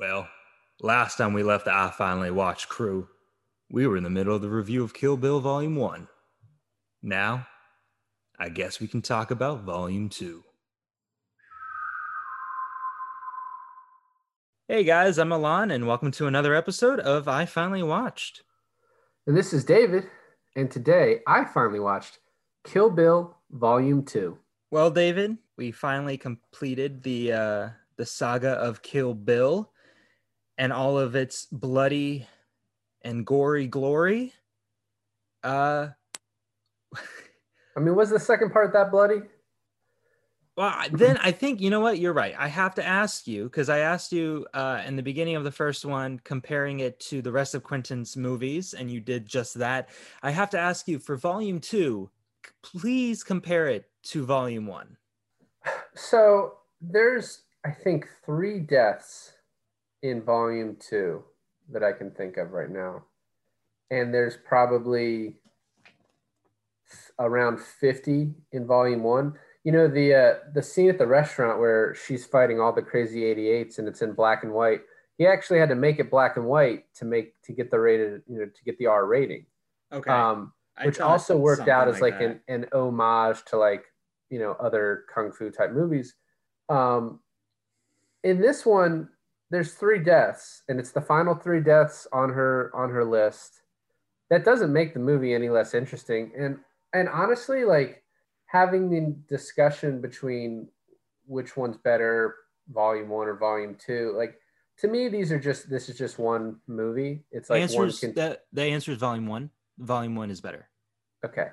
[0.00, 0.30] Well,
[0.80, 3.08] last time we left the I Finally Watched crew,
[3.70, 6.08] we were in the middle of the review of Kill Bill Volume 1.
[7.02, 7.46] Now,
[8.38, 10.42] I guess we can talk about Volume 2.
[14.68, 18.42] Hey guys, I'm Alon, and welcome to another episode of I Finally Watched.
[19.26, 20.08] And this is David.
[20.56, 22.20] And today I finally watched
[22.64, 24.38] Kill Bill Volume 2.
[24.70, 29.69] Well, David, we finally completed the uh, the saga of Kill Bill
[30.60, 32.26] and all of its bloody
[33.00, 34.34] and gory glory.
[35.42, 35.88] Uh,
[37.76, 39.22] I mean, was the second part that bloody?
[40.58, 42.34] well, then I think you know what you're right.
[42.38, 45.50] I have to ask you because I asked you uh, in the beginning of the
[45.50, 49.88] first one, comparing it to the rest of Quentin's movies, and you did just that.
[50.22, 52.10] I have to ask you for Volume Two,
[52.60, 54.98] please compare it to Volume One.
[55.94, 59.32] So there's, I think, three deaths
[60.02, 61.22] in Volume 2
[61.72, 63.04] that I can think of right now.
[63.90, 65.36] And there's probably
[67.18, 69.34] around 50 in Volume 1.
[69.62, 73.20] You know the uh, the scene at the restaurant where she's fighting all the crazy
[73.20, 74.80] 88s and it's in black and white.
[75.18, 78.22] He actually had to make it black and white to make to get the rated,
[78.26, 79.44] you know, to get the R rating.
[79.92, 80.10] Okay.
[80.10, 82.40] Um, which also worked out as like that.
[82.48, 83.84] an, an homage to like
[84.30, 86.14] you know other kung fu type movies
[86.68, 87.20] um
[88.22, 89.08] in this one
[89.50, 93.62] there's three deaths and it's the final three deaths on her on her list
[94.30, 96.58] that doesn't make the movie any less interesting and
[96.92, 98.02] and honestly like
[98.46, 100.68] having the discussion between
[101.26, 102.34] which one's better
[102.72, 104.36] volume one or volume two like
[104.78, 108.14] to me these are just this is just one movie it's the like answers one
[108.14, 109.50] that the answer is Volume One.
[109.78, 110.68] Volume One is better.
[111.24, 111.48] Okay.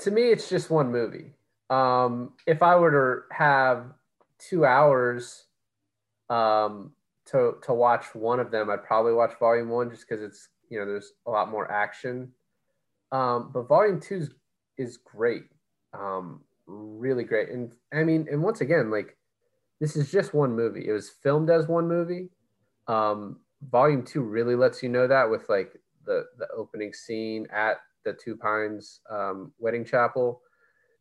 [0.00, 1.34] To me, it's just one movie.
[1.70, 3.92] Um, if I were to have
[4.38, 5.44] two hours
[6.30, 6.92] um,
[7.26, 10.78] to to watch one of them, I'd probably watch Volume One just because it's you
[10.78, 12.32] know there's a lot more action.
[13.12, 14.30] Um, but Volume Two is,
[14.76, 15.44] is great,
[15.92, 17.50] um, really great.
[17.50, 19.16] And I mean, and once again, like
[19.80, 20.88] this is just one movie.
[20.88, 22.30] It was filmed as one movie.
[22.86, 23.40] Um,
[23.70, 28.12] volume Two really lets you know that with like the the opening scene at the
[28.12, 30.42] Two Pines um, wedding chapel.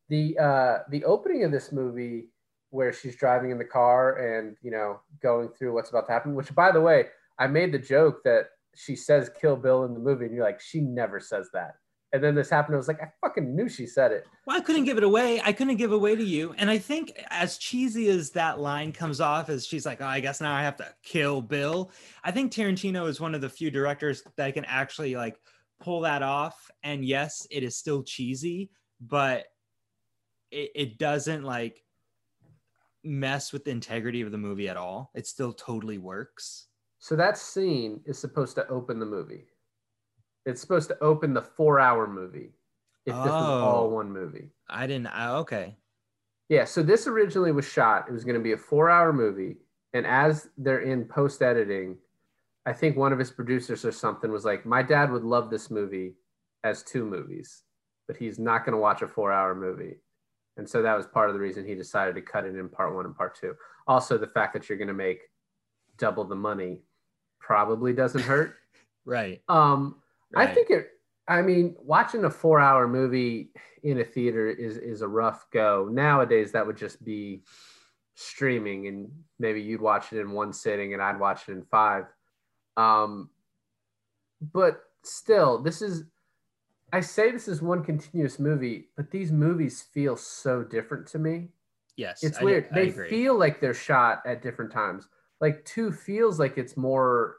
[0.09, 2.27] The uh, the opening of this movie
[2.69, 6.35] where she's driving in the car and you know going through what's about to happen.
[6.35, 7.05] Which, by the way,
[7.39, 10.61] I made the joke that she says "Kill Bill" in the movie, and you're like,
[10.61, 11.75] she never says that.
[12.13, 12.75] And then this happened.
[12.75, 14.25] I was like, I fucking knew she said it.
[14.45, 15.41] Well, I couldn't give it away.
[15.43, 16.55] I couldn't give away to you.
[16.57, 20.21] And I think as cheesy as that line comes off, as she's like, oh, I
[20.21, 21.91] guess now I have to kill Bill.
[22.23, 25.37] I think Tarantino is one of the few directors that can actually like
[25.81, 26.71] pull that off.
[26.81, 29.45] And yes, it is still cheesy, but
[30.49, 31.83] it, it doesn't like
[33.07, 35.11] mess with the integrity of the movie at all.
[35.15, 36.67] It still totally works.
[36.99, 39.45] So that scene is supposed to open the movie.
[40.45, 42.53] It's supposed to open the four-hour movie.
[43.05, 43.31] If this was
[43.61, 43.89] all Oh.
[43.89, 44.51] one movie.
[44.69, 45.07] I didn't.
[45.07, 45.77] I, okay.
[46.49, 48.07] Yeah, so this originally was shot.
[48.09, 49.57] It was going to be a four-hour movie,
[49.93, 51.97] and as they're in post-editing,
[52.65, 55.71] I think one of his producers or something was like, "My dad would love this
[55.71, 56.15] movie
[56.65, 57.63] as two movies,
[58.07, 60.01] but he's not going to watch a four-hour movie."
[60.57, 62.93] And so that was part of the reason he decided to cut it in part
[62.95, 63.55] one and part two.
[63.87, 65.19] Also, the fact that you're going to make
[65.97, 66.81] double the money
[67.39, 68.55] probably doesn't hurt.
[69.05, 69.41] Right.
[69.47, 70.01] Um,
[70.35, 70.89] I think it.
[71.29, 73.51] I mean, watching a four-hour movie
[73.81, 75.87] in a theater is is a rough go.
[75.89, 77.43] Nowadays, that would just be
[78.15, 82.03] streaming, and maybe you'd watch it in one sitting, and I'd watch it in five.
[82.75, 83.29] Um,
[84.41, 86.03] but still, this is.
[86.93, 91.49] I say this is one continuous movie, but these movies feel so different to me.
[91.97, 92.23] Yes.
[92.23, 92.67] It's I- weird.
[92.71, 93.09] I they agree.
[93.09, 95.07] feel like they're shot at different times.
[95.41, 97.37] Like two feels like it's more.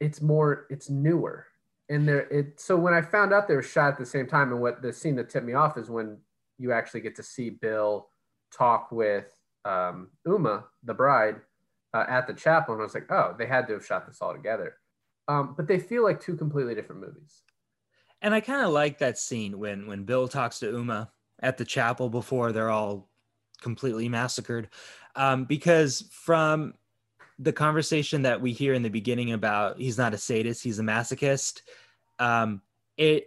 [0.00, 0.66] It's more.
[0.68, 1.46] It's newer,
[1.88, 2.22] and there.
[2.28, 4.82] It so when I found out they were shot at the same time, and what
[4.82, 6.18] the scene that tipped me off is when
[6.58, 8.08] you actually get to see Bill
[8.52, 9.26] talk with
[9.64, 11.36] um, Uma, the bride,
[11.94, 14.18] uh, at the chapel, and I was like, oh, they had to have shot this
[14.20, 14.76] all together.
[15.26, 17.42] Um, but they feel like two completely different movies.
[18.22, 21.64] And I kind of like that scene when when Bill talks to Uma at the
[21.64, 23.10] chapel before they're all
[23.60, 24.68] completely massacred,
[25.16, 26.74] um, because from
[27.38, 30.82] the conversation that we hear in the beginning about he's not a sadist, he's a
[30.82, 31.62] masochist.
[32.18, 32.62] Um,
[32.96, 33.26] it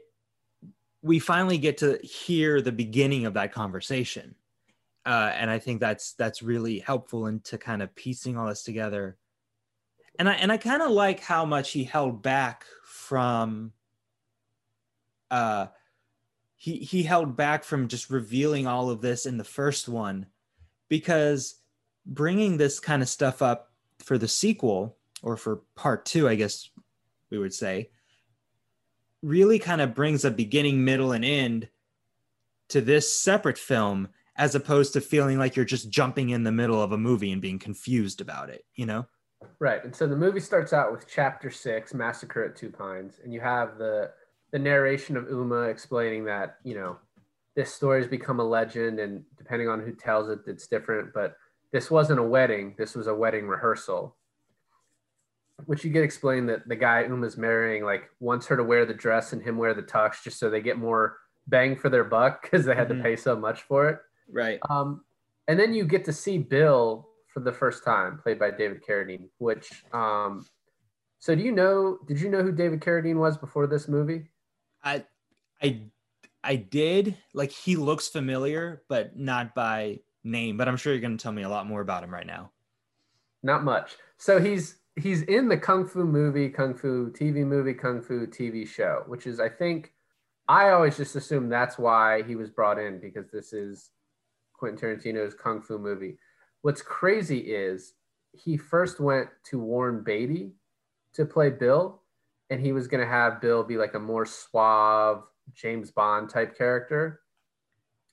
[1.03, 4.35] we finally get to hear the beginning of that conversation,
[5.05, 9.17] uh, and I think that's that's really helpful into kind of piecing all this together.
[10.17, 13.73] And I and I kind of like how much he held back from
[15.31, 15.67] uh
[16.55, 20.25] he he held back from just revealing all of this in the first one
[20.89, 21.55] because
[22.05, 26.69] bringing this kind of stuff up for the sequel or for part two, I guess
[27.29, 27.89] we would say,
[29.21, 31.69] really kind of brings a beginning, middle, and end
[32.69, 36.81] to this separate film as opposed to feeling like you're just jumping in the middle
[36.81, 39.05] of a movie and being confused about it, you know?
[39.59, 39.83] Right.
[39.83, 43.39] And so the movie starts out with chapter six, Massacre at Two Pines, and you
[43.39, 44.11] have the
[44.51, 46.97] the narration of Uma explaining that, you know,
[47.55, 51.13] this story has become a legend and depending on who tells it, it's different.
[51.13, 51.35] But
[51.71, 54.15] this wasn't a wedding, this was a wedding rehearsal.
[55.65, 58.93] Which you get explained that the guy Uma's marrying like wants her to wear the
[58.93, 61.17] dress and him wear the tux just so they get more
[61.47, 62.97] bang for their buck because they had mm-hmm.
[62.97, 63.99] to pay so much for it.
[64.31, 64.59] Right.
[64.69, 65.03] Um,
[65.47, 69.29] and then you get to see Bill for the first time, played by David Carradine.
[69.39, 70.45] Which, um,
[71.19, 71.99] so do you know?
[72.07, 74.29] Did you know who David Carradine was before this movie?
[74.87, 75.03] I,
[75.61, 75.81] I,
[76.43, 77.15] I did.
[77.33, 80.57] Like he looks familiar, but not by name.
[80.57, 82.51] But I'm sure you're going to tell me a lot more about him right now.
[83.43, 83.91] Not much.
[84.17, 88.67] So he's he's in the kung fu movie, kung fu TV movie, kung fu TV
[88.67, 89.93] show, which is I think
[90.47, 93.91] I always just assume that's why he was brought in because this is
[94.53, 96.17] Quentin Tarantino's kung fu movie.
[96.61, 97.93] What's crazy is
[98.31, 100.51] he first went to Warren Beatty
[101.13, 102.01] to play Bill,
[102.49, 105.23] and he was going to have Bill be like a more suave
[105.53, 107.21] James Bond type character.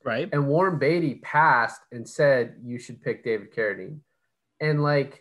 [0.04, 0.28] Right.
[0.32, 4.00] And Warren Beatty passed and said, you should pick David Carradine.
[4.60, 5.20] And like,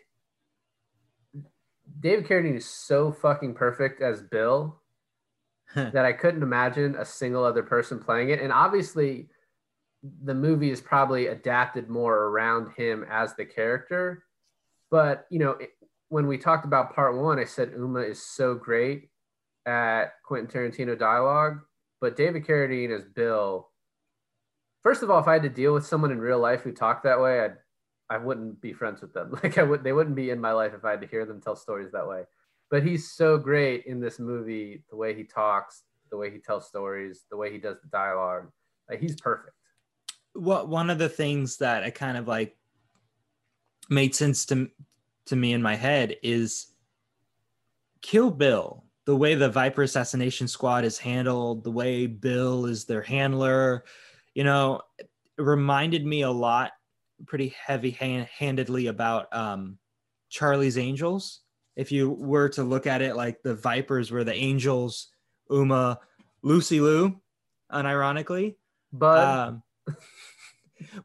[2.00, 4.81] David Carradine is so fucking perfect as Bill
[5.75, 8.42] that I couldn't imagine a single other person playing it.
[8.42, 9.30] And obviously,
[10.24, 14.25] the movie is probably adapted more around him as the character.
[14.92, 15.69] But, you know, it,
[16.13, 19.10] when we talked about part one, I said Uma is so great
[19.65, 21.62] at Quentin Tarantino dialogue,
[22.00, 23.68] but David Carradine as Bill.
[24.83, 27.04] First of all, if I had to deal with someone in real life who talked
[27.06, 27.56] that way, I'd
[28.12, 29.39] I wouldn't be friends with them.
[29.44, 31.42] Like I would, they wouldn't be in my life if I had to hear them
[31.42, 32.25] tell stories that way.
[32.69, 35.81] But he's so great in this movie, the way he talks,
[36.12, 38.51] the way he tells stories, the way he does the dialogue.
[38.88, 39.56] Like he's perfect
[40.36, 42.57] what one of the things that I kind of like
[43.89, 44.69] made sense to
[45.28, 46.68] to me in my head is
[48.02, 48.84] Kill Bill.
[49.06, 53.84] The way the Viper Assassination Squad is handled, the way Bill is their handler,
[54.34, 54.81] you know,
[55.38, 56.72] reminded me a lot,
[57.25, 59.78] pretty heavy hand- handedly about um,
[60.30, 61.42] Charlie's Angels.
[61.75, 65.10] If you were to look at it like the Vipers were the Angels,
[65.50, 66.00] Uma,
[66.42, 67.20] Lucy Liu,
[67.72, 68.56] unironically.
[68.92, 69.64] But um,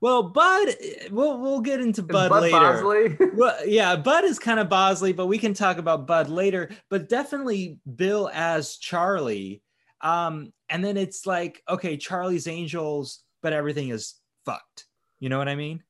[0.00, 0.69] well, Bud,
[1.11, 2.59] we'll we'll get into Bud, Bud later.
[2.59, 3.17] Bosley?
[3.35, 6.70] well, yeah, Bud is kind of Bosley, but we can talk about Bud later.
[6.91, 9.62] But definitely Bill as Charlie.
[10.00, 14.87] Um, and then it's like, okay, Charlie's Angels, but everything is fucked.
[15.19, 15.82] You know what I mean?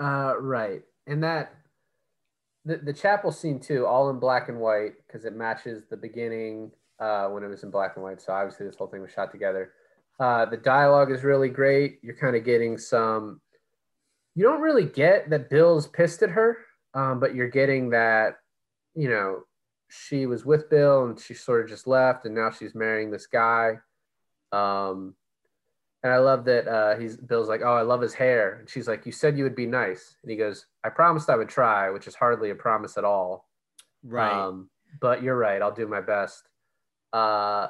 [0.00, 0.82] Uh, right.
[1.06, 1.54] And that
[2.64, 6.70] the the chapel scene too, all in black and white because it matches the beginning
[7.00, 8.20] uh, when it was in black and white.
[8.20, 9.72] So obviously this whole thing was shot together.
[10.20, 11.98] Uh, the dialogue is really great.
[12.02, 13.40] You're kind of getting some.
[14.34, 16.58] You don't really get that Bill's pissed at her,
[16.94, 18.36] um, but you're getting that,
[18.94, 19.40] you know,
[19.88, 23.26] she was with Bill and she sort of just left, and now she's marrying this
[23.26, 23.78] guy.
[24.52, 25.14] Um,
[26.02, 28.88] and I love that uh, he's Bill's like, oh, I love his hair, and she's
[28.88, 31.90] like, you said you would be nice, and he goes, I promised I would try,
[31.90, 33.48] which is hardly a promise at all.
[34.02, 34.32] Right.
[34.32, 34.70] Um,
[35.00, 35.60] but you're right.
[35.62, 36.48] I'll do my best.
[37.12, 37.68] Uh,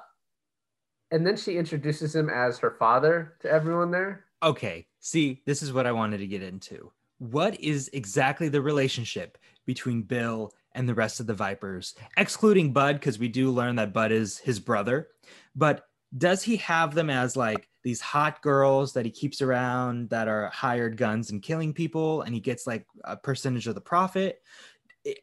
[1.13, 4.25] and then she introduces him as her father to everyone there.
[4.43, 4.87] Okay.
[4.99, 6.91] See, this is what I wanted to get into.
[7.19, 12.95] What is exactly the relationship between Bill and the rest of the Vipers, excluding Bud,
[12.95, 15.09] because we do learn that Bud is his brother.
[15.55, 20.29] But does he have them as like these hot girls that he keeps around that
[20.29, 24.41] are hired guns and killing people, and he gets like a percentage of the profit?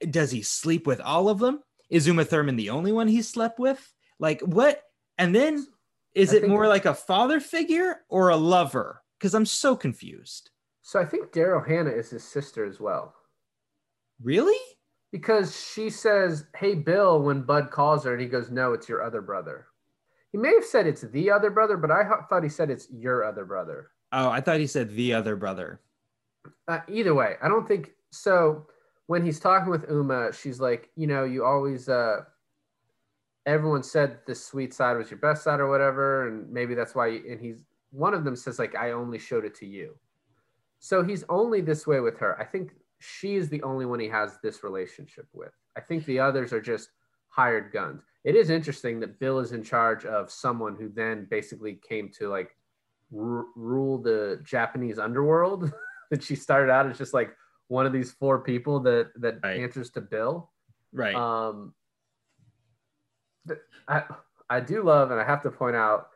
[0.09, 1.63] Does he sleep with all of them?
[1.89, 3.91] Is Uma Thurman the only one he slept with?
[4.19, 4.83] Like what?
[5.17, 5.65] And then
[6.15, 9.01] is I it more like a father figure or a lover?
[9.17, 10.49] Because I'm so confused.
[10.81, 13.13] So I think Daryl Hannah is his sister as well.
[14.21, 14.57] Really?
[15.11, 19.03] Because she says, Hey, Bill, when Bud calls her, and he goes, No, it's your
[19.03, 19.67] other brother.
[20.31, 23.23] He may have said it's the other brother, but I thought he said it's your
[23.23, 23.91] other brother.
[24.11, 25.81] Oh, I thought he said the other brother.
[26.67, 28.67] Uh, either way, I don't think so.
[29.07, 32.21] When he's talking with Uma, she's like, You know, you always, uh,
[33.45, 37.07] everyone said the sweet side was your best side or whatever, and maybe that's why.
[37.07, 39.97] And he's one of them says like, "I only showed it to you,"
[40.79, 42.39] so he's only this way with her.
[42.39, 45.51] I think she is the only one he has this relationship with.
[45.77, 46.89] I think the others are just
[47.29, 48.03] hired guns.
[48.23, 52.27] It is interesting that Bill is in charge of someone who then basically came to
[52.27, 52.55] like
[53.17, 55.71] r- rule the Japanese underworld.
[56.11, 57.35] that she started out as just like
[57.67, 59.59] one of these four people that that Right.
[59.59, 60.51] answers to Bill.
[60.91, 61.13] Right.
[61.15, 61.73] Um,
[63.87, 64.03] I
[64.49, 66.09] I do love, and I have to point out,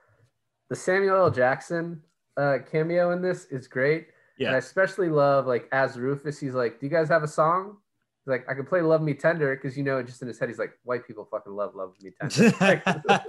[0.69, 1.31] the Samuel L.
[1.31, 2.01] Jackson
[2.37, 4.07] uh, cameo in this is great.
[4.39, 7.77] And I especially love like as Rufus, he's like, "Do you guys have a song?"
[8.25, 10.49] He's like, "I can play Love Me Tender," because you know, just in his head,
[10.49, 12.53] he's like, "White people fucking love Love Me Tender."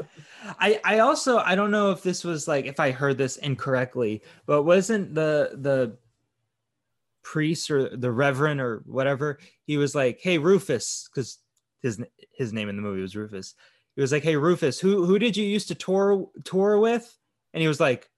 [0.59, 4.23] I I also I don't know if this was like if I heard this incorrectly,
[4.47, 5.97] but wasn't the the
[7.23, 11.39] priest or the reverend or whatever he was like, "Hey Rufus," because
[11.81, 12.01] his
[12.33, 13.55] his name in the movie was Rufus.
[13.97, 17.17] He was like, "Hey Rufus, who who did you used to tour tour with?"
[17.53, 18.11] And he was like,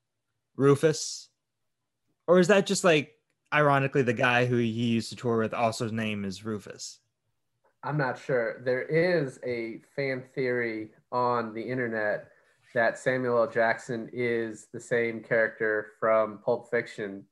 [0.57, 1.29] "Rufus,"
[2.27, 3.13] or is that just like
[3.53, 7.01] ironically the guy who he used to tour with also his name is Rufus?
[7.83, 8.63] I'm not sure.
[8.65, 12.29] There is a fan theory on the internet
[12.75, 13.51] that Samuel L.
[13.51, 17.25] Jackson is the same character from Pulp Fiction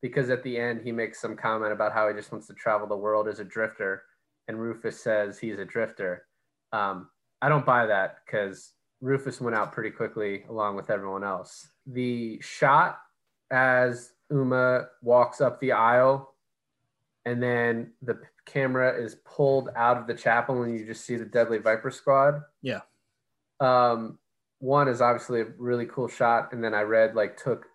[0.00, 2.86] because at the end he makes some comment about how he just wants to travel
[2.86, 4.04] the world as a drifter,
[4.48, 6.26] and Rufus says he's a drifter.
[6.72, 7.10] Um,
[7.42, 11.68] I don't buy that because Rufus went out pretty quickly along with everyone else.
[11.86, 12.98] The shot
[13.50, 16.34] as Uma walks up the aisle
[17.24, 21.24] and then the camera is pulled out of the chapel and you just see the
[21.24, 22.80] deadly viper squad Yeah.
[23.60, 24.18] um
[24.58, 27.66] one is obviously a really cool shot and then i read like took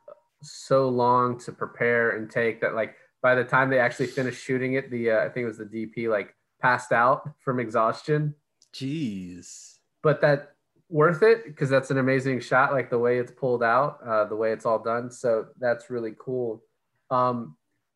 [0.41, 4.73] so long to prepare and take that like by the time they actually finished shooting
[4.73, 8.33] it the uh, i think it was the dp like passed out from exhaustion
[8.75, 9.77] Jeez.
[10.03, 10.51] but that
[10.89, 11.45] worth it?
[11.45, 14.65] Because that's an amazing shot like the way it's pulled out uh, the way it's
[14.65, 15.09] all done.
[15.09, 16.61] So that's really cool.
[17.09, 17.55] Um,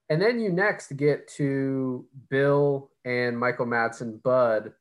[0.09, 4.74] and then you next get to bill and michael madsen bud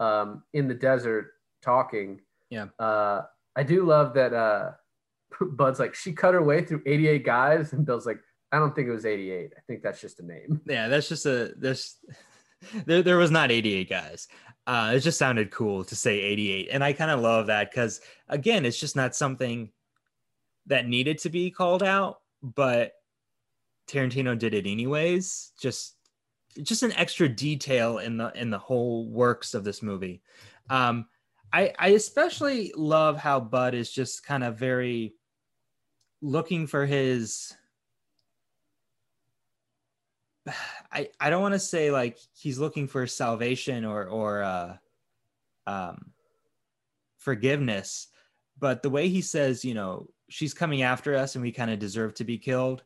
[0.00, 1.32] um, in the desert
[1.62, 2.20] talking.
[2.50, 2.66] Yeah.
[2.78, 3.22] uh,
[3.56, 4.72] i do love that uh,
[5.40, 7.72] bud's like she cut her way through 88 guys?
[7.72, 8.20] And bill's like
[8.52, 10.60] i don't think it was 88 i think that's just a name.
[10.66, 11.96] Yeah, that's just a there's
[12.86, 14.28] there there was not 88 guys.
[14.66, 16.68] Uh it just sounded cool to say 88.
[16.72, 19.70] And I kind of love that cuz again, it's just not something
[20.66, 22.92] that needed to be called out, but
[23.86, 25.52] Tarantino did it anyways.
[25.60, 25.96] Just
[26.62, 30.22] just an extra detail in the in the whole works of this movie.
[30.70, 31.06] Um
[31.52, 35.14] I I especially love how Bud is just kind of very
[36.22, 37.54] looking for his
[40.92, 44.76] I, I don't want to say like he's looking for salvation or or uh,
[45.66, 46.12] um,
[47.18, 48.08] forgiveness,
[48.58, 51.78] but the way he says, you know, she's coming after us and we kind of
[51.78, 52.82] deserve to be killed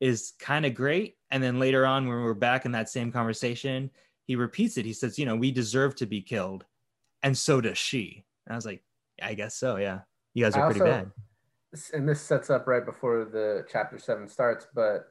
[0.00, 1.16] is kind of great.
[1.30, 3.90] And then later on, when we're back in that same conversation,
[4.24, 4.84] he repeats it.
[4.84, 6.64] He says, you know, we deserve to be killed,
[7.22, 8.24] and so does she.
[8.46, 8.82] And I was like,
[9.22, 9.76] I guess so.
[9.76, 10.00] Yeah,
[10.34, 11.10] you guys are pretty bad.
[11.92, 15.08] and this sets up right before the chapter seven starts, but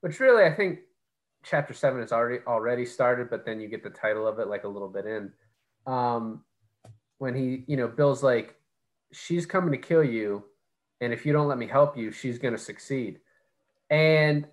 [0.00, 0.80] which really I think
[1.44, 4.64] chapter seven is already already started, but then you get the title of it like
[4.64, 5.32] a little bit in.
[5.86, 6.42] Um,
[7.18, 8.56] when he, you know, Bill's like,
[9.12, 10.44] she's coming to kill you,
[11.00, 13.20] and if you don't let me help you, she's gonna succeed.
[13.90, 14.46] And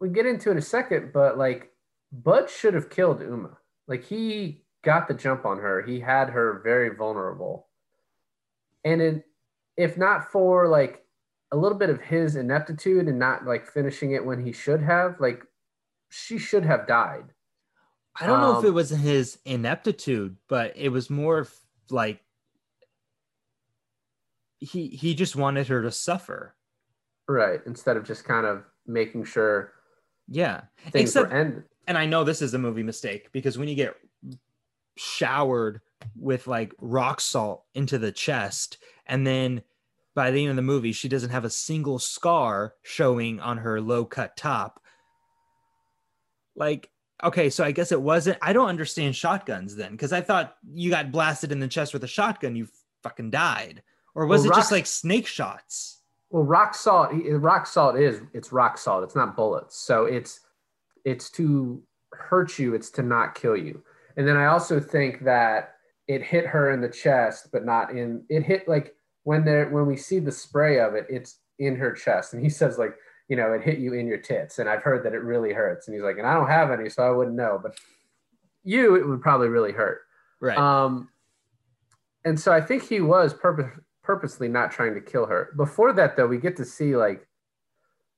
[0.00, 1.72] we get into it in a second, but like
[2.12, 3.56] Bud should have killed Uma.
[3.88, 5.82] Like he got the jump on her.
[5.82, 7.66] He had her very vulnerable.
[8.84, 9.24] And in,
[9.76, 11.04] if not for like
[11.52, 15.18] a little bit of his ineptitude and not like finishing it when he should have,
[15.20, 15.42] like
[16.14, 17.24] she should have died.
[18.20, 21.48] I don't know if Um, it was his ineptitude, but it was more
[21.90, 22.20] like
[24.60, 26.54] he he just wanted her to suffer.
[27.28, 27.60] Right.
[27.66, 29.72] Instead of just kind of making sure
[30.28, 30.62] Yeah.
[30.92, 31.64] things Except were ended.
[31.86, 33.96] and I know this is a movie mistake because when you get
[34.96, 35.80] showered
[36.14, 39.62] with like rock salt into the chest and then
[40.14, 43.80] by the end of the movie she doesn't have a single scar showing on her
[43.80, 44.80] low cut top
[46.56, 46.90] like
[47.22, 50.90] okay so i guess it wasn't i don't understand shotguns then because i thought you
[50.90, 52.68] got blasted in the chest with a shotgun you
[53.02, 53.82] fucking died
[54.14, 58.50] or was Well, it just like snake shots Well, rock salt, rock salt is it's
[58.50, 59.04] rock salt.
[59.04, 59.76] It's not bullets.
[59.76, 60.40] So it's
[61.04, 61.80] it's to
[62.12, 62.74] hurt you.
[62.74, 63.84] It's to not kill you.
[64.16, 65.74] And then I also think that
[66.08, 68.24] it hit her in the chest, but not in.
[68.28, 71.92] It hit like when there when we see the spray of it, it's in her
[71.92, 72.34] chest.
[72.34, 72.94] And he says like,
[73.28, 74.58] you know, it hit you in your tits.
[74.58, 75.88] And I've heard that it really hurts.
[75.88, 77.58] And he's like, and I don't have any, so I wouldn't know.
[77.62, 77.76] But
[78.62, 80.02] you, it would probably really hurt.
[80.40, 81.08] right Um,
[82.24, 85.52] and so I think he was purpose, purposely not trying to kill her.
[85.56, 87.26] Before that, though, we get to see like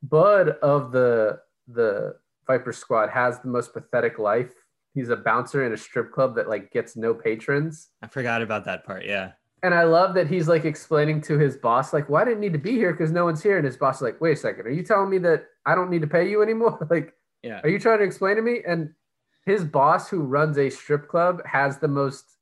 [0.02, 4.52] Bud of the the Viper Squad has the most pathetic life.
[4.94, 7.90] He's a bouncer in a strip club that like gets no patrons.
[8.02, 9.32] i forgot about that part yeah
[9.66, 12.58] And I love that he's like explaining to his boss, like, "Why didn't need to
[12.58, 14.70] be here because no one's here." And his boss is like, "Wait a second, are
[14.70, 17.60] you telling me that I don't need to pay you anymore?" like, Yeah.
[17.64, 18.62] Are you trying to explain to me?
[18.64, 18.94] And
[19.44, 22.36] his boss, who runs a strip club, has the most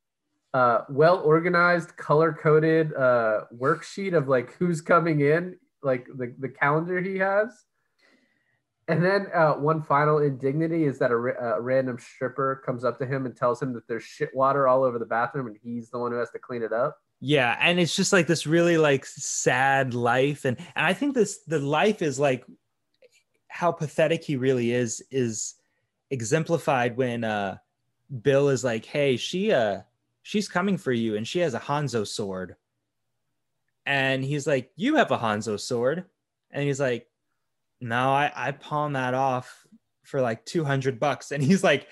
[0.52, 6.50] uh, well organized, color coded uh, worksheet of like who's coming in, like the, the
[6.50, 7.64] calendar he has.
[8.87, 13.07] And then uh, one final indignity is that a, a random stripper comes up to
[13.07, 15.99] him and tells him that there's shit water all over the bathroom and he's the
[15.99, 16.99] one who has to clean it up.
[17.21, 21.38] Yeah, and it's just like this really like sad life and and I think this
[21.47, 22.44] the life is like
[23.49, 25.54] how pathetic he really is is
[26.11, 27.59] exemplified when uh
[28.23, 29.80] Bill is like, "Hey, she uh
[30.23, 32.56] she's coming for you and she has a Hanzo sword."
[33.87, 36.04] And he's like, "You have a Hanzo sword."
[36.50, 37.09] And he's like,
[37.80, 39.66] "No, I I pawn that off
[40.02, 41.87] for like 200 bucks." And he's like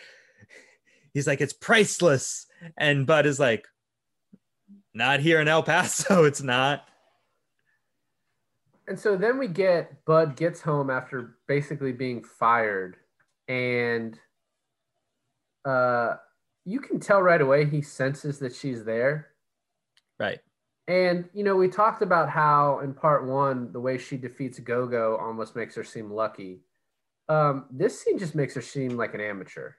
[1.15, 3.67] he's like, "It's priceless." And Bud is like,
[4.95, 6.87] not here in El Paso, it's not.
[8.89, 12.97] And so then we get Bud gets home after basically being fired,
[13.49, 14.19] and
[15.65, 16.17] uh,
[16.65, 19.29] you can tell right away he senses that she's there.
[20.19, 20.41] Right.
[20.89, 25.17] And you know, we talked about how in part one, the way she defeats Gogo
[25.17, 26.61] almost makes her seem lucky.
[27.29, 29.75] Um, this scene just makes her seem like an amateur,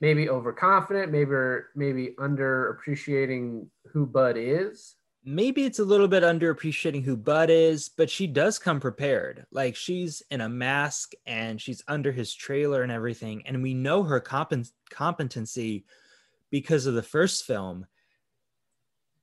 [0.00, 1.34] maybe overconfident, maybe
[1.74, 4.96] maybe under appreciating who Bud is.
[5.24, 9.44] Maybe it's a little bit underappreciating who Bud is, but she does come prepared.
[9.50, 13.42] Like she's in a mask and she's under his trailer and everything.
[13.46, 15.84] And we know her compet- competency
[16.50, 17.86] because of the first film.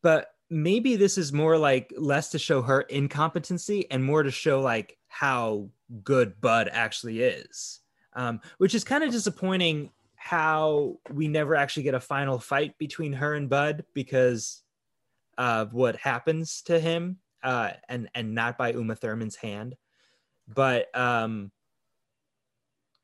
[0.03, 4.61] But maybe this is more like less to show her incompetency and more to show
[4.61, 5.69] like how
[6.03, 7.79] good Bud actually is.
[8.13, 9.89] Um, which is kind of disappointing
[10.25, 14.63] how we never actually get a final fight between her and Bud because
[15.37, 19.75] of what happens to him uh, and and not by Uma Thurman's hand.
[20.47, 21.51] But um,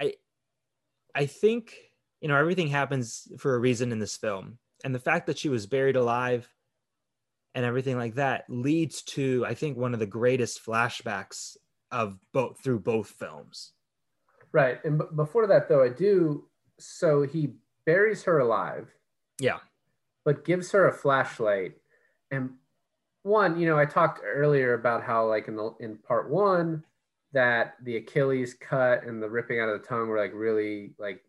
[0.02, 0.16] I
[1.14, 1.76] I think
[2.22, 5.50] you know everything happens for a reason in this film, and the fact that she
[5.50, 6.52] was buried alive
[7.54, 11.56] and everything like that leads to I think one of the greatest flashbacks
[11.92, 13.74] of both through both films.
[14.52, 16.48] Right, and b- before that though, I do.
[16.86, 17.54] So he
[17.86, 18.90] buries her alive.
[19.40, 19.60] Yeah.
[20.24, 21.74] But gives her a flashlight
[22.32, 22.52] and
[23.24, 26.84] one, you know, I talked earlier about how like in the in part one
[27.34, 31.22] that the Achilles cut and the ripping out of the tongue were like really like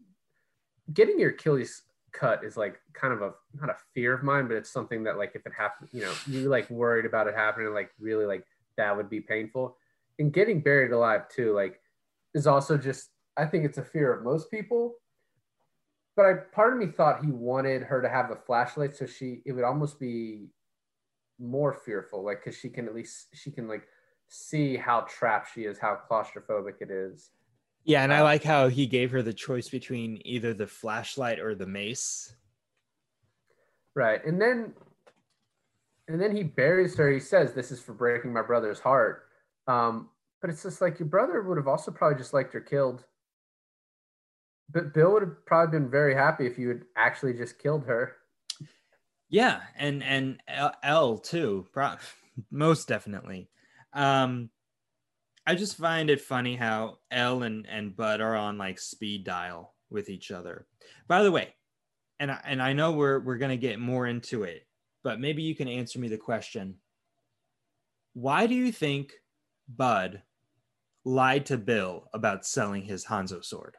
[0.92, 4.56] getting your Achilles cut is like kind of a not a fear of mine, but
[4.56, 7.72] it's something that like if it happened, you know, you like worried about it happening,
[7.74, 8.44] like really like
[8.76, 9.76] that would be painful.
[10.18, 11.80] And getting buried alive too, like
[12.34, 14.94] is also just I think it's a fear of most people.
[16.14, 19.40] But I part of me thought he wanted her to have a flashlight so she
[19.46, 20.48] it would almost be
[21.38, 23.82] more fearful like because she can at least she can like
[24.28, 27.30] see how trapped she is how claustrophobic it is.
[27.84, 31.54] Yeah and i like how he gave her the choice between either the flashlight or
[31.54, 32.34] the mace.
[33.94, 34.74] Right and then
[36.08, 37.10] and then he buries her.
[37.10, 39.24] He says this is for breaking my brother's heart.
[39.66, 40.10] Um
[40.42, 43.04] but it's just like your brother would have also probably just liked her killed
[44.70, 48.16] but bill would have probably been very happy if you had actually just killed her
[49.32, 50.42] yeah, and and
[50.82, 51.66] Elle too,
[52.50, 53.48] most definitely.
[53.94, 54.50] Um,
[55.46, 59.74] I just find it funny how Elle and and Bud are on like speed dial
[59.88, 60.66] with each other.
[61.08, 61.54] By the way,
[62.20, 64.66] and I, and I know we're we're gonna get more into it,
[65.02, 66.74] but maybe you can answer me the question:
[68.12, 69.14] Why do you think
[69.66, 70.20] Bud
[71.06, 73.76] lied to Bill about selling his Hanzo sword?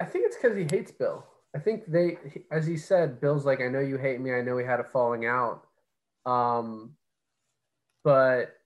[0.00, 1.24] I think it's because he hates Bill.
[1.54, 2.18] I think they,
[2.50, 4.32] as he said, Bill's like, I know you hate me.
[4.34, 5.62] I know we had a falling out.
[6.26, 6.96] Um,
[8.04, 8.56] but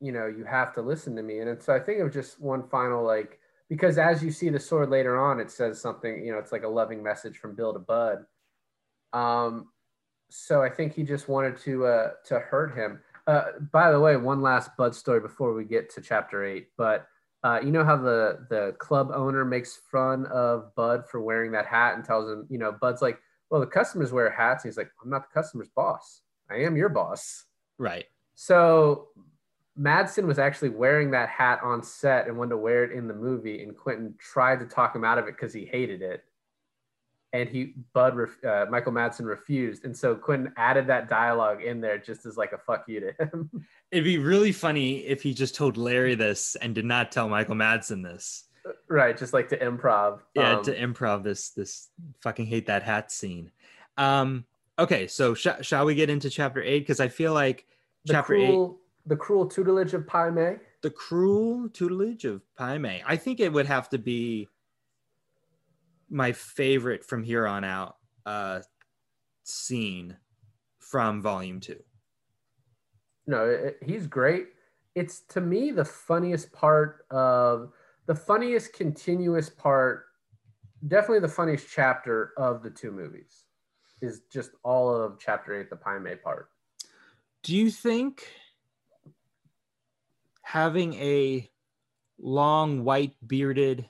[0.00, 1.38] you know, you have to listen to me.
[1.38, 3.38] And so I think it was just one final, like,
[3.70, 6.64] because as you see the sword later on, it says something, you know, it's like
[6.64, 8.18] a loving message from Bill to Bud.
[9.14, 9.68] Um,
[10.28, 13.00] so I think he just wanted to, uh, to hurt him.
[13.26, 17.06] Uh, by the way, one last Bud story before we get to chapter eight, but
[17.44, 21.66] uh, you know how the the club owner makes fun of Bud for wearing that
[21.66, 23.18] hat and tells him, you know, Bud's like,
[23.50, 24.64] well, the customers wear hats.
[24.64, 26.22] And he's like, I'm not the customer's boss.
[26.50, 27.44] I am your boss.
[27.76, 28.06] Right.
[28.34, 29.08] So
[29.78, 33.14] Madsen was actually wearing that hat on set and wanted to wear it in the
[33.14, 36.24] movie, and Quentin tried to talk him out of it because he hated it
[37.34, 38.16] and he Bud
[38.46, 42.52] uh, Michael Madsen refused, and so Quentin added that dialogue in there just as like
[42.52, 43.50] a fuck you to him.
[43.90, 47.56] It'd be really funny if he just told Larry this and did not tell Michael
[47.56, 48.44] Madsen this.
[48.86, 50.20] Right, just like to improv.
[50.34, 51.88] Yeah, um, to improv this this
[52.20, 53.50] fucking hate that hat scene.
[53.98, 54.44] Um,
[54.78, 56.80] okay, so sh- shall we get into chapter eight?
[56.80, 57.66] Because I feel like
[58.06, 60.58] chapter cruel, eight, the cruel tutelage of Pai Mei.
[60.82, 63.02] the cruel tutelage of Pai Mei.
[63.04, 64.48] I think it would have to be
[66.10, 68.60] my favorite from here on out uh,
[69.42, 70.16] scene
[70.78, 71.80] from Volume Two.
[73.26, 74.48] No, it, he's great.
[74.94, 77.72] It's to me the funniest part of
[78.06, 80.04] the funniest continuous part,
[80.88, 83.44] definitely the funniest chapter of the two movies
[84.02, 86.48] is just all of chapter eight, the Pai Mei part.
[87.42, 88.26] Do you think
[90.42, 91.50] having a
[92.18, 93.88] long white bearded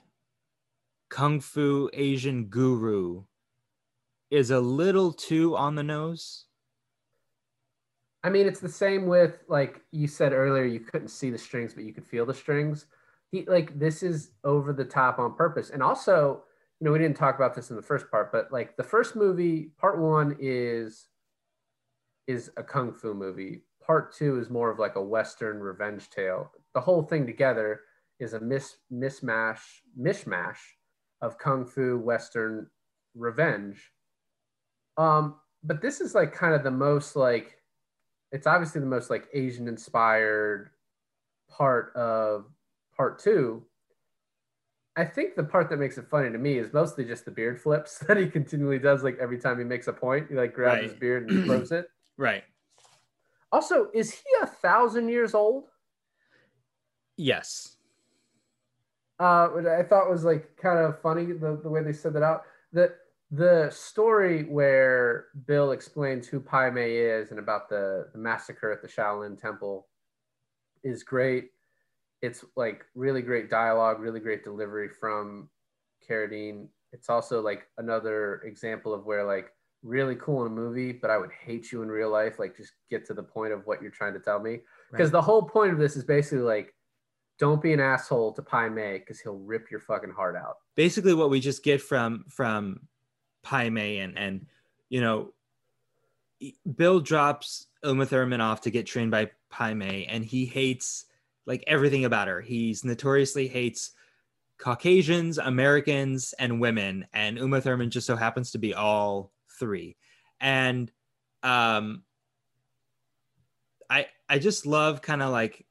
[1.09, 3.23] kung fu Asian guru
[4.31, 6.45] is a little too on the nose?
[8.23, 11.73] I mean, it's the same with like you said earlier, you couldn't see the strings,
[11.73, 12.87] but you could feel the strings.
[13.31, 15.69] He like this is over the top on purpose.
[15.69, 16.43] And also,
[16.79, 19.15] you know, we didn't talk about this in the first part, but like the first
[19.15, 21.07] movie, part one is
[22.27, 23.61] is a kung fu movie.
[23.85, 26.51] Part two is more of like a western revenge tale.
[26.73, 27.81] The whole thing together
[28.19, 29.61] is a mis mismash
[29.99, 30.57] mishmash
[31.25, 32.67] of kung fu western
[33.15, 33.91] revenge.
[34.97, 37.57] Um, but this is like kind of the most like
[38.31, 40.69] it's obviously the most like Asian inspired
[41.49, 42.45] part of
[42.95, 43.63] part two.
[44.97, 47.59] I think the part that makes it funny to me is mostly just the beard
[47.59, 49.03] flips that he continually does.
[49.03, 50.83] Like every time he makes a point, he like grabs right.
[50.83, 51.87] his beard and throws it.
[52.17, 52.43] Right.
[53.51, 55.65] Also, is he a thousand years old?
[57.17, 57.74] Yes.
[59.19, 62.23] Uh, what I thought was like kind of funny the, the way they said that
[62.23, 62.43] out.
[62.73, 62.93] The
[63.31, 68.81] the story where Bill explains who Pai Mei is and about the, the massacre at
[68.81, 69.87] the Shaolin Temple
[70.83, 71.49] is great.
[72.21, 75.49] It's like really great dialogue, really great delivery from
[76.07, 76.67] Carradine.
[76.93, 79.51] It's also like another example of where like
[79.81, 82.37] really cool in a movie, but I would hate you in real life.
[82.37, 84.59] Like just get to the point of what you're trying to tell me.
[84.91, 85.19] Because right.
[85.19, 86.74] the whole point of this is basically like
[87.37, 90.57] don't be an asshole to Pai Mei because he'll rip your fucking heart out.
[90.75, 92.87] Basically, what we just get from from
[93.43, 94.45] Pai Mei and and
[94.89, 95.33] you know,
[96.75, 101.05] Bill drops Uma Thurman off to get trained by Pai Mei, and he hates
[101.45, 102.41] like everything about her.
[102.41, 103.91] He's notoriously hates
[104.57, 109.97] Caucasians, Americans, and women, and Uma Thurman just so happens to be all three.
[110.39, 110.91] And
[111.43, 112.03] um,
[113.89, 115.65] I I just love kind of like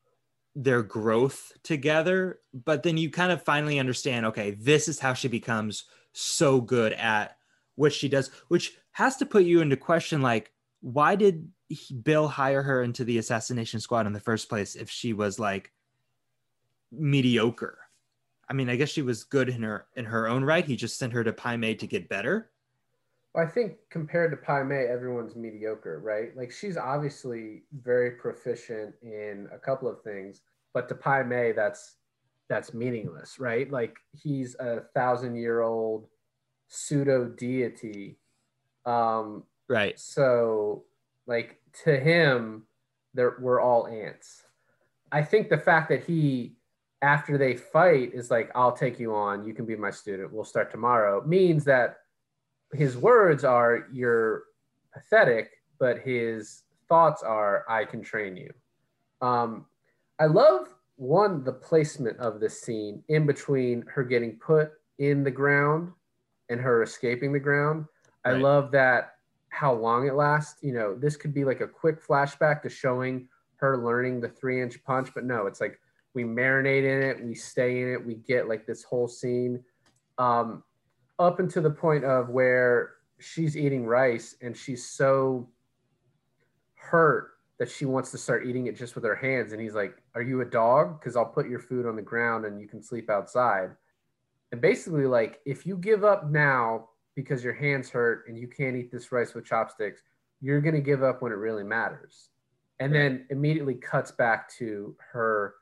[0.54, 5.28] their growth together, but then you kind of finally understand, okay, this is how she
[5.28, 7.36] becomes so good at
[7.74, 11.48] what she does, which has to put you into question like, why did
[12.02, 15.72] Bill hire her into the assassination squad in the first place if she was like
[16.92, 17.78] mediocre?
[18.48, 20.64] I mean, I guess she was good in her in her own right.
[20.64, 22.50] He just sent her to Pai Mei to get better.
[23.36, 26.36] I think compared to Pai Mei, everyone's mediocre, right?
[26.36, 30.42] Like she's obviously very proficient in a couple of things,
[30.72, 31.96] but to Pai Mei, that's
[32.48, 33.70] that's meaningless, right?
[33.70, 36.06] Like he's a thousand year old
[36.68, 38.18] pseudo deity.
[38.86, 39.98] Um, right.
[39.98, 40.84] So,
[41.26, 42.64] like to him,
[43.14, 44.44] there we're all ants.
[45.10, 46.56] I think the fact that he,
[47.02, 49.44] after they fight, is like, "I'll take you on.
[49.44, 50.32] You can be my student.
[50.32, 51.98] We'll start tomorrow," means that
[52.74, 54.44] his words are you're
[54.92, 58.52] pathetic, but his thoughts are I can train you.
[59.20, 59.66] Um,
[60.20, 65.30] I love one the placement of this scene in between her getting put in the
[65.30, 65.92] ground
[66.48, 67.86] and her escaping the ground.
[68.24, 68.34] Right.
[68.34, 69.14] I love that
[69.48, 70.62] how long it lasts.
[70.62, 74.62] You know, this could be like a quick flashback to showing her learning the three
[74.62, 75.78] inch punch, but no, it's like
[76.14, 79.62] we marinate in it, we stay in it, we get like this whole scene.
[80.18, 80.62] Um,
[81.18, 85.48] up until the point of where she's eating rice and she's so
[86.74, 89.52] hurt that she wants to start eating it just with her hands.
[89.52, 90.98] And he's like are you a dog?
[90.98, 93.70] Because i'll put your food on the ground and you can sleep outside.
[94.52, 98.76] And basically like if you give up now because your hands hurt and you can't
[98.76, 100.02] eat this rice with chopsticks
[100.40, 102.28] you're going to give up when it really matters.
[102.80, 105.54] And then immediately cuts back to her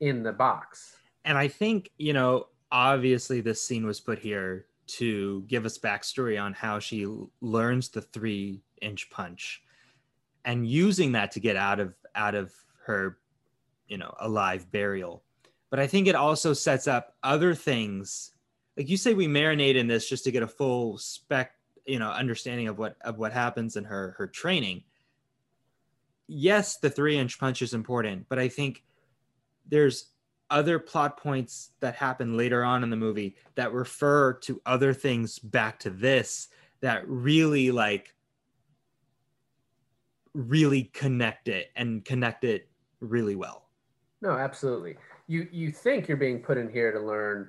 [0.00, 0.96] in the box.
[1.24, 6.40] And i think you know obviously this scene was put here to give us backstory
[6.40, 7.06] on how she
[7.40, 9.62] learns the three inch punch
[10.44, 12.52] and using that to get out of out of
[12.84, 13.18] her
[13.88, 15.22] you know alive burial.
[15.70, 18.32] But i think it also sets up other things.
[18.76, 21.52] Like you say we marinate in this just to get a full spec
[21.86, 24.82] you know understanding of what of what happens in her her training.
[26.26, 28.84] Yes the three inch punch is important but i think
[29.66, 30.09] there's
[30.50, 35.38] other plot points that happen later on in the movie that refer to other things
[35.38, 36.48] back to this
[36.80, 38.14] that really like
[40.34, 42.68] really connect it and connect it
[43.00, 43.70] really well
[44.22, 44.96] No, absolutely.
[45.28, 47.48] You you think you're being put in here to learn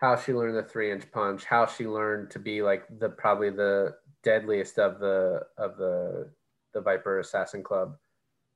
[0.00, 3.50] how she learned the three inch punch, how she learned to be like the probably
[3.50, 6.30] the deadliest of the of the
[6.74, 7.96] the Viper Assassin Club.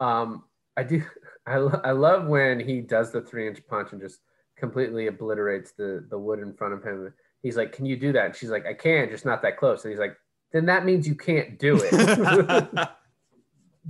[0.00, 0.44] Um,
[0.76, 1.02] I do
[1.46, 4.20] I, I love when he does the three inch punch and just
[4.56, 7.12] completely obliterates the the wood in front of him.
[7.42, 9.84] He's like, "Can you do that?" And she's like, "I can, just not that close."
[9.84, 10.16] And he's like,
[10.52, 12.68] "Then that means you can't do it."